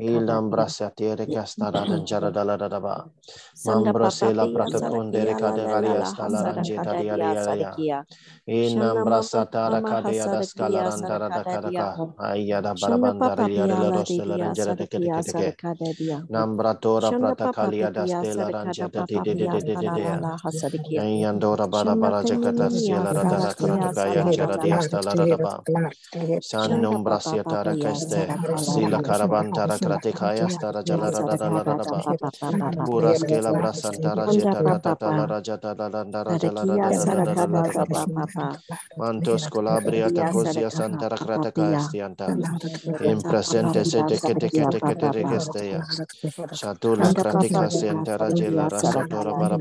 Ilam 0.00 0.50
brasya 0.50 0.90
tere 0.96 1.26
kastara 1.28 1.86
ranjara 1.88 2.32
dala 2.32 2.58
dada 2.58 2.80
ba. 2.80 3.06
Mambro 3.66 4.10
se 4.10 4.34
la 4.34 4.48
pratakunde 4.48 5.24
rekade 5.26 5.68
galia 5.68 6.04
stala 6.04 6.42
ranjeta 6.44 6.96
dia 6.96 7.18
dia 7.18 7.46
dia. 7.52 7.72
Inam 8.48 9.04
brasa 9.04 9.46
tara 9.50 9.82
kade 9.82 10.14
yada 10.16 10.42
skala 10.42 10.84
randara 10.84 11.30
da 11.32 11.44
kadaka. 11.46 12.00
Ayada 12.18 12.74
barabandara 12.74 13.48
dia 13.52 13.76
la 13.76 13.90
rostela 13.92 14.38
ranjara 14.38 14.76
de 14.76 14.86
kete 14.88 15.10
kete 15.10 15.32
kete. 15.34 15.56
Nambratora 16.30 17.14
pratakalia 17.14 17.92
da 17.94 18.06
stela 18.06 18.50
ranjeta 18.50 19.06
de 19.08 19.20
de 19.22 19.34
de 19.36 19.62
de 19.62 19.77
Yandora 20.96 21.68
bara 21.70 21.96
bara 21.96 22.22
siela 23.50 23.90
kaya 23.90 24.26
jara 24.30 24.56
la 25.26 25.36
ba. 25.38 25.64
San 26.40 26.80
sila 29.74 29.98
kaya 30.00 30.38
jala 30.84 31.10
la 31.10 31.84
ba. 31.86 32.06
Pura 32.84 33.14
skela 33.14 33.50
jeta 34.28 34.62
la 34.62 34.80
jala 34.80 35.04
ba. 35.06 35.28
Mantos 38.98 39.48
colabria 39.48 40.10
santara 40.70 41.18
krata 41.18 41.52
kaya 41.52 41.78
stianta. 41.80 42.38
In 43.02 43.22
presente 43.22 43.84
se 43.84 44.04
te 44.04 44.20
kete 44.20 44.50
kete 44.50 44.82
kete 44.82 45.10
regestea. 45.12 45.86
Shatula 46.52 47.12
krate 47.14 47.50
kasiantara 47.50 48.32
jela 48.32 48.70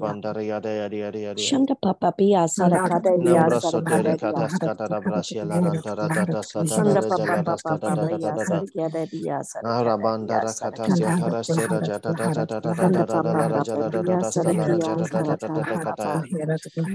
rasotora 0.07 0.19
barabandara 0.23 0.43
yada 0.47 0.69
yada 0.69 0.97
yada 0.97 1.19
yada. 1.19 1.35
Shanda 1.37 1.75
papa 1.81 2.13
pia 2.17 2.47
sara 2.47 2.79
kada 2.79 3.17
dia 3.19 3.47
Nambra 3.47 3.61
sara 3.61 3.81
sotere 3.81 4.17
kada 4.17 4.17
kata 4.19 4.49
dia. 4.49 4.49
skata 4.49 4.89
da 4.89 5.01
brasia 5.01 5.45
la 5.47 5.59
ranta 5.61 5.95
da 5.95 6.09
da 6.09 6.25
da 6.25 6.41
sa 6.43 6.63
da 6.65 6.81
Shanda 6.81 6.95
da 6.95 6.97
da 6.97 7.09
papa 7.09 7.11
jala 7.11 7.43
da 7.43 7.57
papa 7.57 7.57
sta 7.57 7.77
da 7.77 7.91
da 7.91 8.05
papa 8.05 8.07
da 8.07 8.17
da 8.19 8.31
ya 8.31 8.31
da 8.31 8.45
da. 8.45 8.63
sara 8.63 8.67
kada 8.75 9.05
dia 9.07 9.39
sara 9.43 9.75
Nara 9.75 9.97
kada 9.97 10.03
banda 10.03 10.39
dia 10.39 10.41
ra 10.41 10.53
sara 10.57 10.79
kata 10.79 10.87
kada. 10.87 10.91
sia 10.91 11.13
tara 11.13 11.43
sera 11.43 11.81
jata 11.81 12.13
da 12.15 12.29
da 12.29 12.45
da 12.45 12.59
da 12.61 12.73
da 12.75 12.89
Shanda 12.89 13.03
da 13.05 13.05
da 13.05 13.19
da 13.21 13.33
papa 13.33 13.39
la 13.39 13.47
ra 13.47 13.61
papa 13.61 13.61
jala 13.61 13.89
da 13.89 14.03
da 14.03 14.15
pia 14.15 14.17
da 14.17 14.31
sta 14.31 14.51
sara 14.51 14.53
la 14.53 14.67
ran 14.67 14.81
kia 14.81 14.81
jada 14.81 15.07
da 15.09 15.23
da 15.23 15.23
sara 15.23 15.37
da 15.37 15.49
da 15.49 15.63
da 15.63 15.63
kada 15.65 15.77
kata 15.77 16.03
papa. 16.03 16.23
ya. 16.23 16.23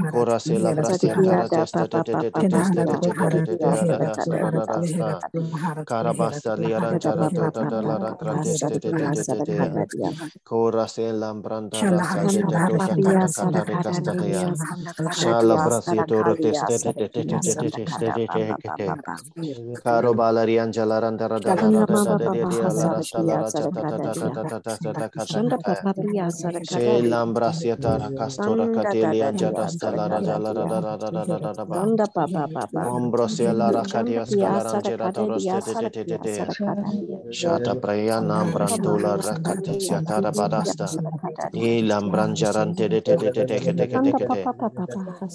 Kora 0.09 0.41
se 0.41 0.59
la 0.59 0.73
Sara 0.85 1.09
brasia 1.13 1.17
kia 1.17 1.23
tara 1.23 1.49
da 1.49 1.67
testa 1.69 1.89
te 1.89 2.01
papa 2.01 2.03
te 2.03 2.17
te 2.17 2.31
papa 2.33 2.43
te 2.43 2.45
testa 2.47 2.85
te 2.87 2.99
papa 2.99 3.11
te 3.13 3.15
te 3.15 3.29
kada 3.29 3.41
te 3.43 3.43
te 3.43 3.57
te 3.59 3.59
dia 3.59 3.73
da 3.73 3.85
da 3.87 3.99
sara 3.99 4.07
da 4.07 4.15
sta 4.17 4.37
kada 4.37 4.39
la 4.39 4.51
ra 4.51 4.67
dia 4.67 4.67
da 4.67 4.83
sara 4.83 4.93
sta. 4.93 5.23
kada. 5.23 5.39
Karabasta 5.85 6.57
li 6.57 6.73
ran 6.79 6.99
Shanda 7.01 7.01
jara 7.01 7.31
papa 7.31 7.47
da 7.51 7.51
da 7.51 7.65
da 7.65 7.81
papa 7.81 7.89
la 7.89 7.99
ra 7.99 8.13
papa 8.13 8.15
krate 8.15 8.59
sara 8.59 8.71
te 8.71 8.81
te 8.81 8.93
te 8.95 9.09
kia 9.09 9.15
te 9.15 9.25
te 9.25 9.41
sara 9.41 9.47
te 9.47 9.55
ya. 9.55 9.71
kada 9.71 9.87
dia. 9.93 10.11
Kora 10.45 10.89
se 10.89 11.13
lambranda 11.13 11.85
rasa 11.87 12.27
Shanda 12.27 12.27
jeta 12.27 12.61
Sandaria 13.29 14.53
balarian 20.13 20.73
jalaran 20.73 21.17
dara 21.17 21.39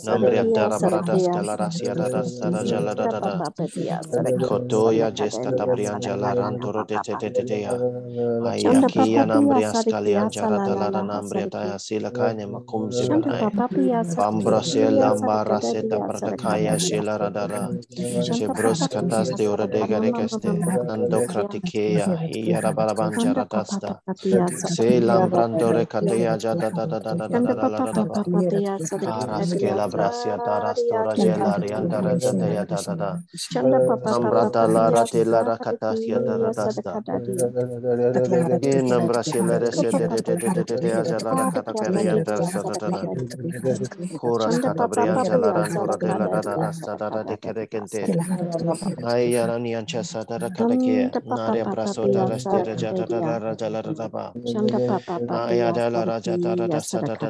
Nombre 0.06 0.40
antara 0.40 0.80
paradas 0.80 1.30
calaras 1.30 1.82
y 1.82 1.88
aradas 1.88 2.40
tarajalarada. 2.40 3.44
Kotoya 4.48 5.12
jesta 5.12 5.56
tabrian 5.56 6.00
Taras 29.02 29.54
kela 29.54 29.88
brasia 29.88 30.38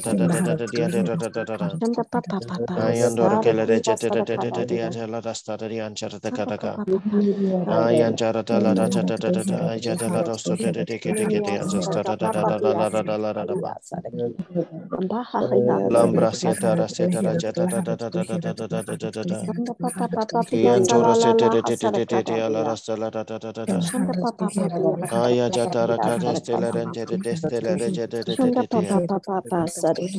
papa 0.01 0.17
ya 0.17 0.17
Ayada 0.17 0.27
la 0.27 0.27
raja 0.27 0.41
da 0.41 0.41
da 0.41 0.41
sadaki 0.41 0.41
ya 0.41 0.43
da 0.43 0.43
sada 0.43 0.43
da 0.43 0.43
da 0.43 0.43
sadakada 0.43 0.53
da 0.53 0.57
da 0.57 0.67
dia 0.67 0.89
da 0.89 0.89
da 0.89 1.03
dia 1.03 1.05
da 1.05 1.15
da 1.17 1.29
da 1.29 1.29
da 1.29 1.45
da 1.45 1.57
da. 1.57 1.81
Shanda 1.81 2.03
papa 2.11 2.41
papa 2.47 2.77
Ayandora 2.77 3.39
kele 3.39 3.65
sadaki 3.65 3.67
reje 3.67 3.95
ya 3.95 3.97
de 3.97 4.09
de 4.11 4.23
de 4.23 4.37
de 4.37 4.37
sadakada 4.37 4.45
de 4.51 4.65
de 4.65 4.65
dia 4.65 4.87
ajala 4.87 5.21
rasta 5.23 5.57
da 5.57 5.67
di 5.69 5.79
ancha 5.81 6.09
da 6.09 6.31
Shanda 6.31 6.31
kataka. 6.31 6.73
papa 6.75 6.85
papa 6.87 7.19
sadaki 7.49 7.63
Ayanjara 7.67 8.45
da 8.45 8.59
la 8.59 8.75
raja 8.75 9.03
da 9.03 9.17
da 9.17 9.31
da 9.31 9.43
da 9.43 9.69
ajada 9.73 10.09
la 10.11 10.23
rosto 10.23 10.55
de 10.57 10.71
de 10.71 10.85
de 10.85 10.99
de 10.99 11.27
de 11.27 11.41
de 11.41 11.53
ya 11.57 11.65
ajasta 11.65 12.03
da 12.03 12.15
da 12.17 12.29
da 12.29 12.43
sadaka 12.43 12.45
da 12.45 12.59
da 12.59 12.73
dia 12.73 12.75
la 12.75 12.89
da 12.89 13.03
da 13.03 13.17
la 13.17 13.33
da 13.33 13.43
sadakada 13.43 13.47
da 13.47 13.55
dia 13.55 13.57
ba. 13.57 13.77
sadaki 13.81 14.35
Ambaha 14.91 15.43
ya 15.67 15.79
Lambra 15.89 16.33
sadakada 16.33 16.33
sieta 16.33 16.75
raseta 16.75 17.21
rajata 17.23 17.67
da 17.67 17.81
da 17.81 17.95
da 17.95 18.09
da 18.09 18.23
da 18.25 18.37
da 18.39 18.53
da 18.53 18.67
da 18.67 18.83
da 18.83 18.97
da 18.97 19.11
da 19.11 19.23
da. 19.25 19.47
Shanda 19.47 19.73
papa 19.81 20.07
papa 20.09 20.43
ya 20.51 20.51
Kianjoro 20.51 21.15
sete 21.15 21.49
salalala 21.49 21.49
de 21.49 21.61
de 21.63 21.77
de 21.77 21.91
de 21.91 22.05
de 22.05 22.23
de 22.23 22.33
hasadakada 22.33 22.41
ala 22.41 22.63
dia 22.63 22.65
rasta 22.65 22.97
la 22.97 23.09
da 23.11 23.23
da 23.23 23.39
da 23.39 23.51
da 23.53 23.65
da. 23.65 23.81
Shanda 23.81 24.13
papa 24.21 24.49
papa 24.55 24.79
ya 24.97 25.07
Aya 25.11 25.49
jata 25.51 25.87
sadakada 25.87 25.87
rakata 25.87 26.35
stela 26.35 26.71
sadakada 26.71 26.71
rente 26.71 27.05
de 27.07 27.17
de 27.17 27.35
stela 27.37 27.77
reje 27.77 28.07
de 28.07 28.23
de 28.23 28.37
de 28.37 28.51
Shanda 28.51 28.63
de 28.67 28.67
de. 28.67 29.09
Raja 29.87 30.09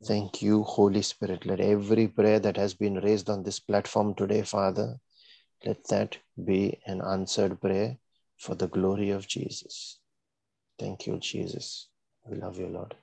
Thank 0.04 0.42
you, 0.42 0.62
Holy 0.62 1.02
Spirit. 1.02 1.44
Let 1.46 1.60
every 1.60 2.08
prayer 2.08 2.38
that 2.40 2.56
has 2.56 2.74
been 2.74 2.96
raised 2.96 3.28
on 3.28 3.42
this 3.42 3.58
platform 3.58 4.14
today, 4.14 4.42
Father, 4.42 4.96
let 5.64 5.86
that 5.88 6.18
be 6.44 6.78
an 6.86 7.02
answered 7.02 7.60
prayer 7.60 7.98
for 8.36 8.54
the 8.54 8.68
glory 8.68 9.10
of 9.10 9.26
Jesus. 9.26 9.98
Thank 10.78 11.06
you, 11.06 11.18
Jesus. 11.18 11.88
We 12.24 12.36
love 12.36 12.58
you, 12.58 12.68
Lord. 12.68 12.94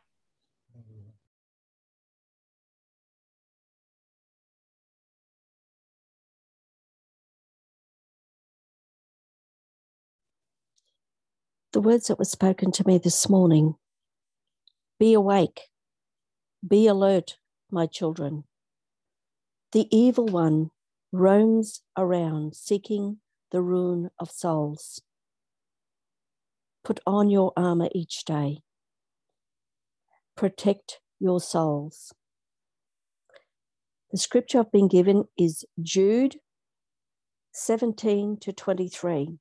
The 11.76 11.82
words 11.82 12.08
that 12.08 12.18
were 12.18 12.24
spoken 12.24 12.72
to 12.72 12.88
me 12.88 12.98
this 12.98 13.28
morning 13.28 13.76
be 14.98 15.12
awake, 15.12 15.64
be 16.66 16.88
alert, 16.88 17.36
my 17.70 17.86
children. 17.86 18.46
The 19.74 19.86
evil 19.92 20.26
one 20.26 20.72
roams 21.12 21.82
around 21.98 22.56
seeking 22.56 23.18
the 23.52 23.62
ruin 23.62 24.10
of 24.18 24.32
souls. 24.32 25.02
Put 26.86 27.02
on 27.06 27.30
your 27.30 27.52
armor 27.58 27.90
each 27.94 28.24
day. 28.24 28.60
Protect 30.38 31.02
your 31.20 31.42
souls. 31.42 32.14
The 34.14 34.18
scripture 34.18 34.60
I've 34.60 34.72
been 34.72 34.88
given 34.88 35.26
is 35.38 35.66
Jude 35.82 36.38
17 37.52 38.38
to 38.40 38.54
23. 38.54 39.40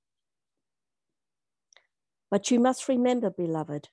But 2.34 2.50
you 2.50 2.58
must 2.58 2.88
remember, 2.88 3.30
beloved, 3.30 3.90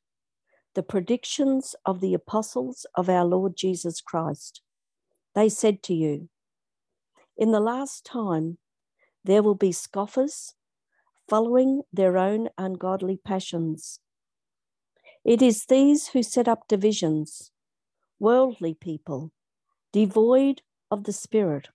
the 0.73 0.81
predictions 0.81 1.75
of 1.85 2.01
the 2.01 2.15
apostles 2.15 2.87
of 2.95 3.07
our 3.07 3.23
Lord 3.23 3.55
Jesus 3.55 4.01
Christ. 4.01 4.61
They 5.35 5.47
said 5.47 5.83
to 5.83 5.93
you, 5.93 6.27
In 7.37 7.51
the 7.51 7.59
last 7.59 8.03
time, 8.03 8.57
there 9.23 9.43
will 9.43 9.53
be 9.53 9.71
scoffers 9.71 10.55
following 11.29 11.83
their 11.93 12.17
own 12.17 12.49
ungodly 12.57 13.15
passions. 13.15 13.99
It 15.23 15.43
is 15.43 15.67
these 15.67 16.07
who 16.07 16.23
set 16.23 16.47
up 16.47 16.67
divisions, 16.67 17.51
worldly 18.19 18.73
people, 18.73 19.31
devoid 19.93 20.63
of 20.89 21.03
the 21.03 21.13
Spirit. 21.13 21.67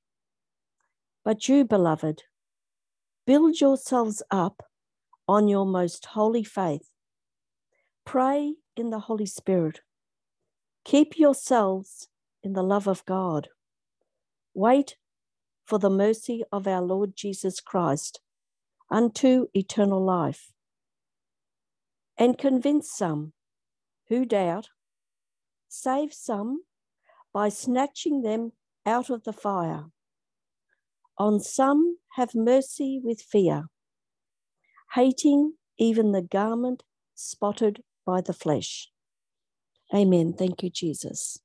But 1.25 1.49
you, 1.49 1.65
beloved, 1.65 2.25
build 3.25 3.61
yourselves 3.61 4.21
up 4.33 4.65
on 5.29 5.49
your 5.49 5.67
most 5.67 6.07
holy 6.07 6.45
faith. 6.45 6.91
Pray 8.05 8.55
in 8.77 8.91
the 8.91 9.01
Holy 9.01 9.27
Spirit. 9.27 9.81
Keep 10.85 11.19
yourselves 11.19 12.09
in 12.43 12.53
the 12.53 12.63
love 12.63 12.87
of 12.87 13.05
God. 13.05 13.49
Wait 14.55 14.97
for 15.65 15.79
the 15.79 15.91
mercy 15.91 16.45
of 16.53 16.67
our 16.69 16.83
Lord 16.83 17.17
Jesus 17.17 17.61
Christ 17.61 18.21
unto 18.91 19.47
eternal 19.53 20.05
life. 20.05 20.53
And 22.17 22.39
convince 22.39 22.91
some 22.91 23.33
who 24.09 24.25
doubt, 24.25 24.69
save 25.69 26.13
some 26.13 26.63
by 27.35 27.49
snatching 27.49 28.23
them 28.23 28.53
out 28.87 29.11
of 29.11 29.25
the 29.25 29.33
fire. 29.33 29.87
On 31.19 31.41
some 31.41 31.99
have 32.15 32.35
mercy 32.35 33.01
with 33.03 33.21
fear, 33.21 33.65
hating 34.95 35.55
even 35.79 36.13
the 36.13 36.23
garment 36.23 36.83
spotted 37.15 37.83
by 38.05 38.21
the 38.21 38.33
flesh. 38.33 38.91
Amen. 39.95 40.33
Thank 40.33 40.63
you, 40.63 40.71
Jesus. 40.71 41.39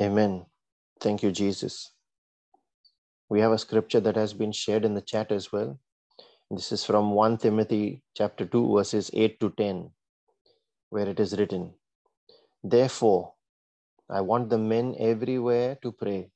Amen. 0.00 0.46
Thank 1.00 1.22
you, 1.22 1.30
Jesus. 1.30 1.92
We 3.28 3.40
have 3.40 3.52
a 3.52 3.58
scripture 3.58 4.00
that 4.00 4.16
has 4.16 4.34
been 4.34 4.52
shared 4.52 4.84
in 4.84 4.94
the 4.94 5.00
chat 5.00 5.32
as 5.32 5.52
well. 5.52 5.78
This 6.50 6.72
is 6.72 6.84
from 6.84 7.12
1 7.12 7.38
Timothy 7.38 8.02
chapter 8.16 8.44
2 8.44 8.74
verses 8.74 9.10
8 9.12 9.40
to 9.40 9.50
10 9.50 9.90
where 10.90 11.08
it 11.08 11.18
is 11.18 11.36
written, 11.36 11.74
Therefore, 12.62 13.34
I 14.10 14.20
want 14.20 14.50
the 14.50 14.58
men 14.58 14.94
everywhere 14.98 15.78
to 15.82 15.90
pray, 15.92 16.30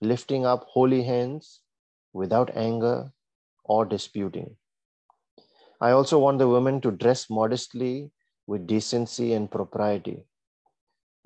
lifting 0.00 0.46
up 0.46 0.64
holy 0.68 1.02
hands 1.02 1.60
without 2.14 2.56
anger 2.56 3.12
or 3.64 3.84
disputing. 3.84 4.56
I 5.80 5.90
also 5.90 6.18
want 6.18 6.38
the 6.38 6.48
women 6.48 6.80
to 6.80 6.90
dress 6.90 7.28
modestly 7.28 8.10
with 8.46 8.66
decency 8.66 9.34
and 9.34 9.50
propriety, 9.50 10.24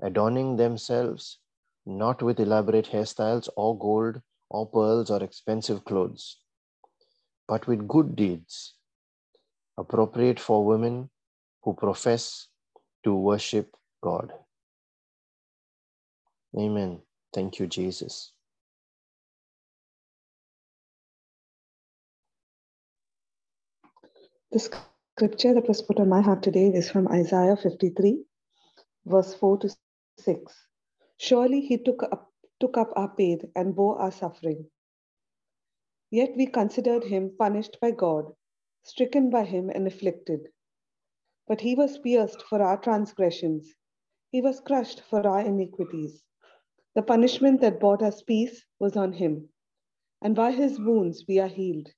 adorning 0.03 0.57
themselves 0.57 1.39
not 1.87 2.23
with 2.23 2.39
elaborate 2.39 2.87
hairstyles 2.87 3.49
or 3.57 3.79
gold 3.79 4.21
or 4.51 4.67
pearls 4.69 5.11
or 5.11 5.23
expensive 5.23 5.85
clothes, 5.85 6.39
but 7.47 7.67
with 7.67 7.89
good 7.89 8.15
deeds, 8.15 8.75
appropriate 9.79 10.39
for 10.39 10.65
women 10.65 11.11
who 11.63 11.73
profess 11.75 12.49
to 13.05 13.15
worship 13.15 13.75
God. 14.03 14.33
Amen. 16.59 17.01
Thank 17.35 17.59
you, 17.59 17.67
Jesus. 17.67 18.33
The 24.51 24.61
scripture 24.61 25.53
that 25.53 25.69
was 25.69 25.83
put 25.83 26.01
on 26.01 26.09
my 26.09 26.23
heart 26.23 26.43
today 26.43 26.69
is 26.73 26.91
from 26.91 27.07
Isaiah 27.09 27.55
53, 27.55 28.25
verse 29.05 29.35
4 29.35 29.59
to 29.59 29.77
6. 30.21 30.67
Surely 31.19 31.61
he 31.61 31.77
took 31.77 32.03
up, 32.03 32.33
took 32.59 32.79
up 32.79 32.91
our 32.97 33.15
pain 33.15 33.53
and 33.55 33.77
bore 33.77 33.99
our 34.01 34.11
suffering. 34.11 34.71
Yet 36.11 36.31
we 36.35 36.47
considered 36.47 37.05
him 37.05 37.37
punished 37.39 37.77
by 37.79 37.91
God, 37.91 38.33
stricken 38.85 39.29
by 39.29 39.45
him 39.45 39.69
and 39.69 39.87
afflicted. 39.87 40.49
But 41.47 41.61
he 41.61 41.75
was 41.75 41.99
pierced 41.99 42.41
for 42.41 42.63
our 42.63 42.79
transgressions, 42.79 43.75
he 44.33 44.41
was 44.41 44.61
crushed 44.61 45.03
for 45.11 45.27
our 45.27 45.41
iniquities. 45.41 46.23
The 46.95 47.03
punishment 47.03 47.61
that 47.61 47.81
brought 47.81 48.03
us 48.03 48.23
peace 48.23 48.65
was 48.79 48.97
on 48.97 49.13
him, 49.13 49.51
and 50.23 50.35
by 50.35 50.53
his 50.53 50.81
wounds 50.81 51.27
we 51.29 51.39
are 51.39 51.49
healed. 51.49 51.91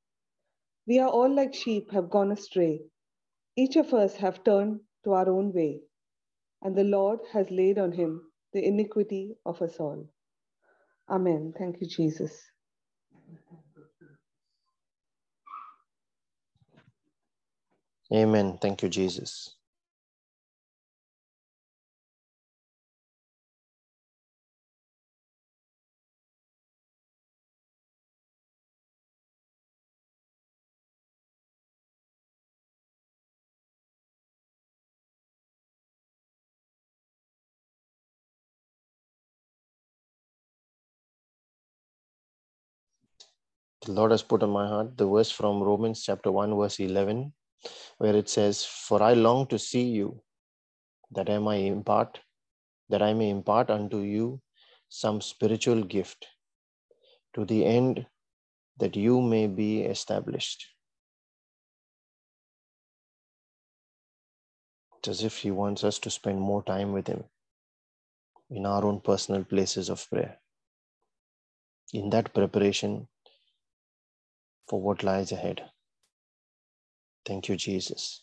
We 0.91 0.99
are 0.99 1.09
all 1.09 1.32
like 1.32 1.55
sheep 1.55 1.93
have 1.93 2.11
gone 2.11 2.32
astray. 2.32 2.80
Each 3.57 3.76
of 3.76 3.95
us 3.95 4.16
have 4.16 4.43
turned 4.43 4.80
to 5.05 5.12
our 5.12 5.30
own 5.30 5.53
way, 5.53 5.82
and 6.62 6.74
the 6.74 6.82
Lord 6.82 7.20
has 7.32 7.49
laid 7.49 7.78
on 7.78 7.93
him 7.93 8.22
the 8.53 8.66
iniquity 8.66 9.36
of 9.47 9.62
us 9.62 9.76
all. 9.78 10.11
Amen. 11.09 11.55
Thank 11.57 11.80
you, 11.80 11.86
Jesus. 11.86 12.43
Amen. 18.12 18.59
Thank 18.61 18.82
you, 18.82 18.88
Jesus. 18.88 19.59
The 43.87 43.93
Lord 43.93 44.11
has 44.11 44.22
put 44.22 44.43
on 44.43 44.51
my 44.51 44.66
heart 44.66 44.97
the 44.97 45.07
verse 45.07 45.31
from 45.31 45.62
Romans 45.62 46.03
chapter 46.03 46.31
1, 46.31 46.55
verse 46.57 46.81
11, 46.81 47.33
where 47.99 48.14
it 48.14 48.28
says, 48.28 48.64
For 48.64 49.03
I 49.03 49.14
long 49.14 49.47
to 49.49 49.59
see 49.59 49.85
you, 49.85 50.22
that 51.12 51.31
I 51.31 51.39
may 51.39 51.66
impart, 51.66 52.20
that 52.91 53.03
I 53.03 53.14
may 53.14 53.31
impart 53.31 53.70
unto 53.70 54.01
you 54.01 54.41
some 54.89 55.20
spiritual 55.20 55.83
gift, 55.83 56.26
to 57.35 57.45
the 57.45 57.64
end 57.64 58.07
that 58.78 58.97
you 58.97 59.20
may 59.22 59.47
be 59.47 59.83
established. 59.83 60.66
It's 64.99 65.09
as 65.09 65.24
if 65.24 65.39
He 65.39 65.51
wants 65.51 65.85
us 65.85 65.99
to 66.01 66.11
spend 66.11 66.39
more 66.41 66.62
time 66.62 66.93
with 66.93 67.07
Him 67.07 67.24
in 68.51 68.66
our 68.66 68.85
own 68.85 69.01
personal 69.01 69.45
places 69.45 69.89
of 69.89 70.07
prayer. 70.11 70.39
In 71.95 72.11
that 72.11 72.35
preparation, 72.35 73.09
for 74.70 74.80
what 74.82 75.04
lies 75.04 75.32
ahead. 75.32 75.64
Thank 77.26 77.48
you, 77.48 77.56
Jesus. 77.56 78.22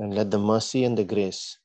And 0.00 0.14
let 0.14 0.32
the 0.32 0.38
mercy 0.38 0.84
and 0.84 0.98
the 0.98 1.04
grace 1.04 1.58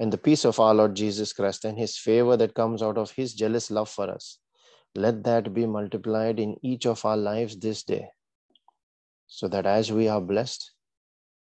and 0.00 0.12
the 0.12 0.18
peace 0.18 0.46
of 0.46 0.58
our 0.58 0.74
Lord 0.74 0.96
Jesus 0.96 1.32
Christ 1.34 1.66
and 1.66 1.78
his 1.78 1.98
favor 1.98 2.36
that 2.38 2.54
comes 2.54 2.82
out 2.82 2.98
of 2.98 3.12
his 3.12 3.34
jealous 3.34 3.70
love 3.70 3.90
for 3.90 4.10
us, 4.10 4.38
let 4.96 5.22
that 5.24 5.54
be 5.54 5.66
multiplied 5.66 6.40
in 6.40 6.56
each 6.62 6.86
of 6.86 7.04
our 7.04 7.18
lives 7.18 7.58
this 7.58 7.84
day. 7.84 8.08
So 9.28 9.46
that 9.48 9.66
as 9.66 9.92
we 9.92 10.08
are 10.08 10.20
blessed, 10.20 10.72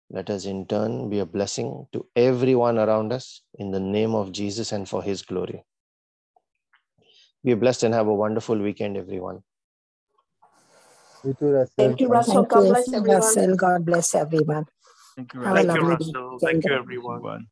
let 0.09 0.29
us 0.29 0.45
in 0.45 0.67
turn 0.67 1.09
be 1.09 1.19
a 1.19 1.25
blessing 1.25 1.87
to 1.93 2.07
everyone 2.15 2.79
around 2.79 3.13
us 3.13 3.41
in 3.59 3.71
the 3.71 3.79
name 3.81 4.15
of 4.15 4.31
Jesus 4.31 4.71
and 4.71 4.87
for 4.89 5.03
his 5.03 5.21
glory. 5.21 5.65
Be 7.43 7.55
blessed 7.55 7.83
and 7.83 7.93
have 7.93 8.07
a 8.07 8.15
wonderful 8.15 8.57
weekend, 8.57 8.97
everyone. 8.97 9.43
You 11.23 11.35
too, 11.39 11.47
Russell. 11.47 11.73
Thank 11.77 12.01
you, 12.01 12.09
Russell. 12.09 12.45
Thank 12.45 12.49
God 12.49 12.63
you, 12.63 12.69
bless 12.69 12.93
everyone. 12.93 13.35
Russell. 13.35 13.55
God 13.57 13.85
bless 13.85 14.15
everyone. 14.15 14.65
Thank 15.15 15.33
you, 15.33 15.41
Have 15.43 15.57
a 15.57 15.63
Russell. 15.63 15.63
lovely 15.63 15.89
Russell. 15.89 16.39
Thank 16.39 16.65
you, 16.65 16.73
weekend. 16.73 16.75
everyone. 16.75 17.47